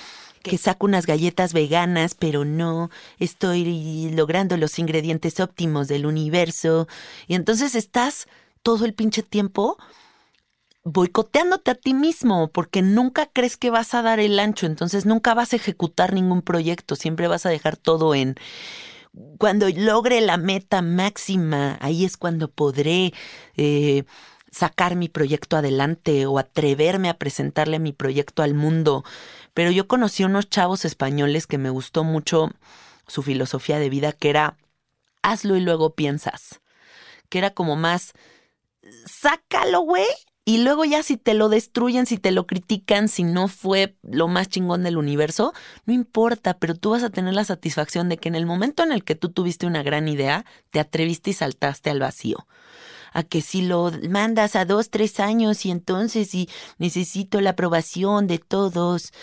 que 0.44 0.58
saco 0.58 0.86
unas 0.86 1.08
galletas 1.08 1.54
veganas, 1.54 2.14
pero 2.14 2.46
no 2.46 2.92
estoy 3.18 4.12
logrando 4.14 4.58
los 4.58 4.78
ingredientes 4.78 5.40
óptimos 5.40 5.88
del 5.88 6.06
universo. 6.06 6.88
Y 7.28 7.36
entonces 7.36 7.74
estás 7.74 8.28
todo 8.62 8.86
el 8.86 8.94
pinche 8.94 9.24
tiempo 9.24 9.78
boicoteándote 10.84 11.72
a 11.72 11.76
ti 11.76 11.94
mismo, 11.94 12.50
porque 12.50 12.82
nunca 12.82 13.28
crees 13.32 13.56
que 13.56 13.70
vas 13.70 13.94
a 13.94 14.02
dar 14.02 14.20
el 14.20 14.38
ancho, 14.38 14.66
entonces 14.66 15.06
nunca 15.06 15.34
vas 15.34 15.54
a 15.54 15.56
ejecutar 15.56 16.14
ningún 16.14 16.42
proyecto, 16.42 16.96
siempre 16.96 17.28
vas 17.28 17.46
a 17.46 17.50
dejar 17.50 17.78
todo 17.78 18.14
en... 18.14 18.36
Cuando 19.38 19.70
logre 19.70 20.22
la 20.22 20.38
meta 20.38 20.82
máxima, 20.82 21.78
ahí 21.82 22.04
es 22.04 22.18
cuando 22.18 22.50
podré 22.50 23.14
eh, 23.56 24.06
sacar 24.52 24.96
mi 24.96 25.08
proyecto 25.08 25.56
adelante 25.56 26.26
o 26.26 26.40
atreverme 26.40 27.10
a 27.10 27.18
presentarle 27.18 27.80
mi 27.80 27.94
proyecto 27.94 28.42
al 28.44 28.56
mundo. 28.56 29.04
Pero 29.54 29.72
yo 29.72 29.88
conocí 29.88 30.24
unos 30.24 30.50
chavos 30.50 30.86
españoles 30.86 31.48
que 31.48 31.58
me 31.58 31.70
gustó 31.70 32.04
mucho 32.04 32.50
su 33.08 33.22
filosofía 33.22 33.80
de 33.80 33.90
vida, 33.90 34.12
que 34.12 34.30
era 34.30 34.58
hazlo 35.22 35.56
y 35.56 35.62
luego 35.62 35.96
piensas. 35.96 36.62
Que 37.30 37.38
era 37.38 37.52
como 37.52 37.76
más, 37.76 38.14
sácalo, 39.06 39.82
güey, 39.82 40.06
y 40.46 40.58
luego 40.58 40.84
ya 40.84 41.04
si 41.04 41.16
te 41.16 41.34
lo 41.34 41.48
destruyen, 41.48 42.06
si 42.06 42.18
te 42.18 42.32
lo 42.32 42.46
critican, 42.46 43.08
si 43.08 43.24
no 43.24 43.48
fue 43.48 43.96
lo 44.02 44.28
más 44.28 44.50
chingón 44.50 44.84
del 44.84 44.98
universo, 44.98 45.54
no 45.86 45.94
importa, 45.94 46.58
pero 46.60 46.76
tú 46.76 46.90
vas 46.90 47.04
a 47.04 47.10
tener 47.10 47.34
la 47.34 47.46
satisfacción 47.46 48.10
de 48.10 48.18
que 48.18 48.28
en 48.28 48.36
el 48.36 48.46
momento 48.46 48.84
en 48.84 48.92
el 48.92 49.06
que 49.06 49.16
tú 49.16 49.30
tuviste 49.30 49.66
una 49.66 49.84
gran 49.84 50.10
idea, 50.10 50.46
te 50.70 50.82
atreviste 50.82 51.30
y 51.30 51.34
saltaste 51.34 51.90
al 51.90 52.02
vacío. 52.02 52.46
A 53.14 53.24
que 53.24 53.42
si 53.42 53.62
lo 53.62 53.92
mandas 54.10 54.56
a 54.56 54.66
dos, 54.66 54.90
tres 54.90 55.20
años 55.20 55.66
y 55.66 55.72
entonces 55.72 56.34
y 56.34 56.50
necesito 56.78 57.42
la 57.42 57.52
aprobación 57.52 58.28
de 58.28 58.40
todos, 58.40 59.14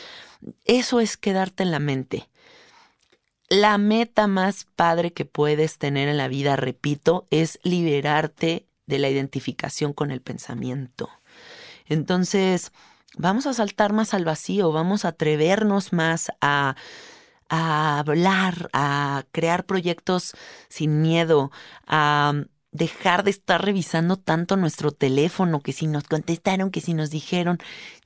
eso 0.64 1.00
es 1.00 1.16
quedarte 1.16 1.62
en 1.62 1.70
la 1.70 1.80
mente. 1.80 2.28
La 3.48 3.78
meta 3.78 4.28
más 4.28 4.66
padre 4.76 5.12
que 5.12 5.24
puedes 5.24 5.78
tener 5.78 6.08
en 6.08 6.16
la 6.16 6.28
vida, 6.28 6.54
repito, 6.54 7.26
es 7.30 7.58
liberarte 7.64 8.66
de 8.86 8.98
la 9.00 9.08
identificación 9.08 9.92
con 9.92 10.12
el 10.12 10.20
pensamiento. 10.20 11.10
Entonces, 11.86 12.70
vamos 13.16 13.46
a 13.46 13.54
saltar 13.54 13.92
más 13.92 14.14
al 14.14 14.24
vacío, 14.24 14.70
vamos 14.70 15.04
a 15.04 15.08
atrevernos 15.08 15.92
más 15.92 16.30
a, 16.40 16.76
a 17.48 17.98
hablar, 17.98 18.70
a 18.72 19.24
crear 19.32 19.66
proyectos 19.66 20.34
sin 20.68 21.02
miedo, 21.02 21.50
a 21.86 22.44
dejar 22.72 23.24
de 23.24 23.30
estar 23.30 23.64
revisando 23.64 24.16
tanto 24.16 24.56
nuestro 24.56 24.92
teléfono, 24.92 25.60
que 25.60 25.72
si 25.72 25.86
nos 25.86 26.04
contestaron, 26.04 26.70
que 26.70 26.80
si 26.80 26.94
nos 26.94 27.10
dijeron, 27.10 27.58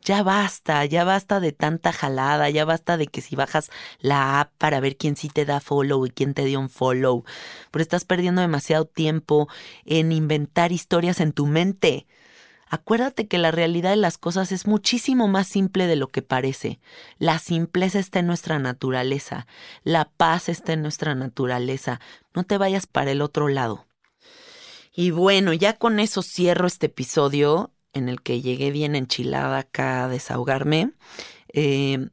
ya 0.02 0.22
basta, 0.22 0.84
ya 0.86 1.04
basta 1.04 1.40
de 1.40 1.52
tanta 1.52 1.92
jalada, 1.92 2.48
ya 2.50 2.64
basta 2.64 2.96
de 2.96 3.06
que 3.06 3.20
si 3.20 3.36
bajas 3.36 3.70
la 4.00 4.40
app 4.40 4.52
para 4.58 4.80
ver 4.80 4.96
quién 4.96 5.16
sí 5.16 5.28
te 5.28 5.44
da 5.44 5.60
follow 5.60 6.06
y 6.06 6.10
quién 6.10 6.34
te 6.34 6.44
dio 6.44 6.60
un 6.60 6.70
follow, 6.70 7.24
pero 7.70 7.82
estás 7.82 8.04
perdiendo 8.04 8.40
demasiado 8.40 8.86
tiempo 8.86 9.48
en 9.84 10.12
inventar 10.12 10.72
historias 10.72 11.20
en 11.20 11.32
tu 11.32 11.46
mente. 11.46 12.06
Acuérdate 12.66 13.28
que 13.28 13.38
la 13.38 13.50
realidad 13.50 13.90
de 13.90 13.96
las 13.96 14.18
cosas 14.18 14.50
es 14.50 14.66
muchísimo 14.66 15.28
más 15.28 15.46
simple 15.46 15.86
de 15.86 15.96
lo 15.96 16.08
que 16.08 16.22
parece. 16.22 16.80
La 17.18 17.38
simpleza 17.38 17.98
está 17.98 18.20
en 18.20 18.26
nuestra 18.26 18.58
naturaleza, 18.58 19.46
la 19.84 20.06
paz 20.06 20.48
está 20.48 20.72
en 20.72 20.82
nuestra 20.82 21.14
naturaleza. 21.14 22.00
No 22.34 22.44
te 22.44 22.58
vayas 22.58 22.86
para 22.86 23.12
el 23.12 23.20
otro 23.20 23.48
lado. 23.48 23.86
Y 24.96 25.10
bueno, 25.10 25.52
ya 25.52 25.76
con 25.76 25.98
eso 25.98 26.22
cierro 26.22 26.68
este 26.68 26.86
episodio 26.86 27.72
en 27.92 28.08
el 28.08 28.22
que 28.22 28.40
llegué 28.40 28.70
bien 28.70 28.94
enchilada 28.94 29.58
acá 29.58 30.04
a 30.04 30.08
desahogarme. 30.08 30.92
Eh, 31.52 32.10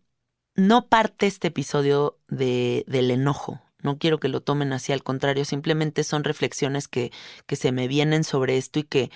no 0.56 0.88
parte 0.89 1.28
este 1.28 1.50
episodio 1.50 2.17
de, 2.28 2.84
del 2.88 3.12
enojo. 3.12 3.62
No 3.84 4.00
quiero 4.00 4.20
que 4.20 4.30
lo 4.30 4.41
tomen 4.41 4.74
así, 4.74 4.94
al 4.94 5.04
contrario, 5.04 5.46
simplemente 5.46 6.04
son 6.04 6.24
reflexiones 6.24 6.88
que, 6.88 7.12
que 7.46 7.56
se 7.56 7.72
me 7.72 7.88
vienen 7.88 8.24
sobre 8.24 8.58
esto 8.58 8.80
y 8.80 8.84
que 8.84 9.12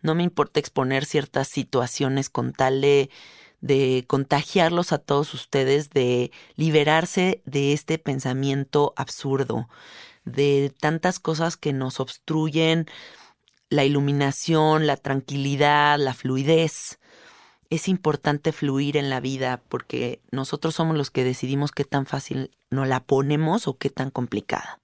no 0.00 0.14
me 0.14 0.22
importa 0.22 0.60
exponer 0.60 1.04
ciertas 1.04 1.48
situaciones 1.48 2.30
con 2.30 2.52
tal 2.52 2.80
de, 2.80 3.10
de 3.60 4.04
contagiarlos 4.06 4.92
a 4.92 4.98
todos 4.98 5.34
ustedes, 5.34 5.90
de 5.90 6.30
liberarse 6.54 7.42
de 7.46 7.72
este 7.72 7.98
pensamiento 7.98 8.92
absurdo 8.96 9.68
de 10.28 10.72
tantas 10.80 11.18
cosas 11.18 11.56
que 11.56 11.72
nos 11.72 12.00
obstruyen 12.00 12.86
la 13.70 13.84
iluminación, 13.84 14.86
la 14.86 14.96
tranquilidad, 14.96 15.98
la 15.98 16.14
fluidez. 16.14 16.98
Es 17.70 17.88
importante 17.88 18.52
fluir 18.52 18.96
en 18.96 19.10
la 19.10 19.20
vida 19.20 19.60
porque 19.68 20.20
nosotros 20.30 20.74
somos 20.74 20.96
los 20.96 21.10
que 21.10 21.24
decidimos 21.24 21.70
qué 21.70 21.84
tan 21.84 22.06
fácil 22.06 22.50
nos 22.70 22.88
la 22.88 23.00
ponemos 23.00 23.68
o 23.68 23.76
qué 23.76 23.90
tan 23.90 24.10
complicada. 24.10 24.80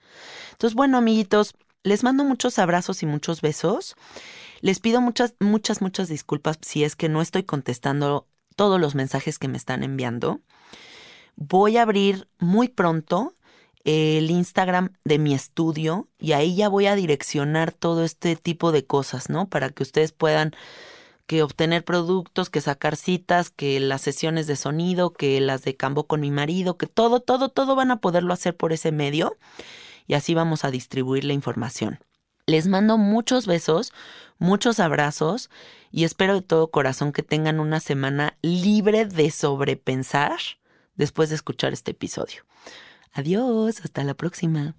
Entonces, 0.52 0.74
bueno, 0.74 0.98
amiguitos, 0.98 1.54
les 1.82 2.02
mando 2.02 2.24
muchos 2.24 2.58
abrazos 2.58 3.02
y 3.02 3.06
muchos 3.06 3.40
besos. 3.40 3.96
Les 4.60 4.80
pido 4.80 5.00
muchas, 5.00 5.34
muchas, 5.40 5.80
muchas 5.80 6.08
disculpas 6.08 6.58
si 6.62 6.84
es 6.84 6.96
que 6.96 7.08
no 7.08 7.22
estoy 7.22 7.44
contestando 7.44 8.26
todos 8.56 8.80
los 8.80 8.94
mensajes 8.94 9.38
que 9.38 9.48
me 9.48 9.56
están 9.56 9.82
enviando. 9.82 10.40
Voy 11.36 11.76
a 11.76 11.82
abrir 11.82 12.28
muy 12.38 12.68
pronto 12.68 13.33
el 13.84 14.30
Instagram 14.30 14.94
de 15.04 15.18
mi 15.18 15.34
estudio 15.34 16.08
y 16.18 16.32
ahí 16.32 16.56
ya 16.56 16.68
voy 16.68 16.86
a 16.86 16.96
direccionar 16.96 17.72
todo 17.72 18.04
este 18.04 18.34
tipo 18.34 18.72
de 18.72 18.86
cosas, 18.86 19.28
¿no? 19.28 19.48
Para 19.48 19.68
que 19.70 19.82
ustedes 19.82 20.12
puedan 20.12 20.52
que 21.26 21.42
obtener 21.42 21.84
productos, 21.84 22.50
que 22.50 22.60
sacar 22.60 22.96
citas, 22.96 23.50
que 23.50 23.80
las 23.80 24.02
sesiones 24.02 24.46
de 24.46 24.56
sonido, 24.56 25.12
que 25.12 25.40
las 25.40 25.62
de 25.62 25.76
cambo 25.76 26.06
con 26.06 26.20
mi 26.20 26.30
marido, 26.30 26.76
que 26.76 26.86
todo, 26.86 27.20
todo, 27.20 27.48
todo 27.48 27.74
van 27.74 27.90
a 27.90 28.00
poderlo 28.00 28.32
hacer 28.34 28.56
por 28.56 28.72
ese 28.72 28.92
medio 28.92 29.36
y 30.06 30.14
así 30.14 30.34
vamos 30.34 30.64
a 30.64 30.70
distribuir 30.70 31.24
la 31.24 31.32
información. 31.32 31.98
Les 32.46 32.66
mando 32.66 32.98
muchos 32.98 33.46
besos, 33.46 33.92
muchos 34.38 34.80
abrazos 34.80 35.50
y 35.90 36.04
espero 36.04 36.34
de 36.34 36.42
todo 36.42 36.70
corazón 36.70 37.12
que 37.12 37.22
tengan 37.22 37.58
una 37.58 37.80
semana 37.80 38.36
libre 38.42 39.06
de 39.06 39.30
sobrepensar 39.30 40.38
después 40.94 41.30
de 41.30 41.36
escuchar 41.36 41.72
este 41.72 41.92
episodio. 41.92 42.44
Adiós, 43.16 43.80
hasta 43.80 44.02
la 44.02 44.14
próxima. 44.14 44.74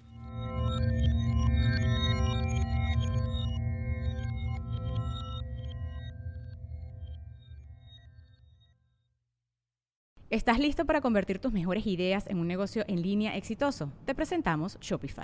¿Estás 10.30 10.60
listo 10.60 10.84
para 10.86 11.00
convertir 11.00 11.40
tus 11.40 11.54
mejores 11.54 11.88
ideas 11.88 12.28
en 12.28 12.40
un 12.40 12.48
negocio 12.48 12.84
en 12.90 13.02
línea 13.02 13.38
exitoso? 13.38 13.94
Te 14.06 14.14
presentamos 14.14 14.78
Shopify. 14.82 15.24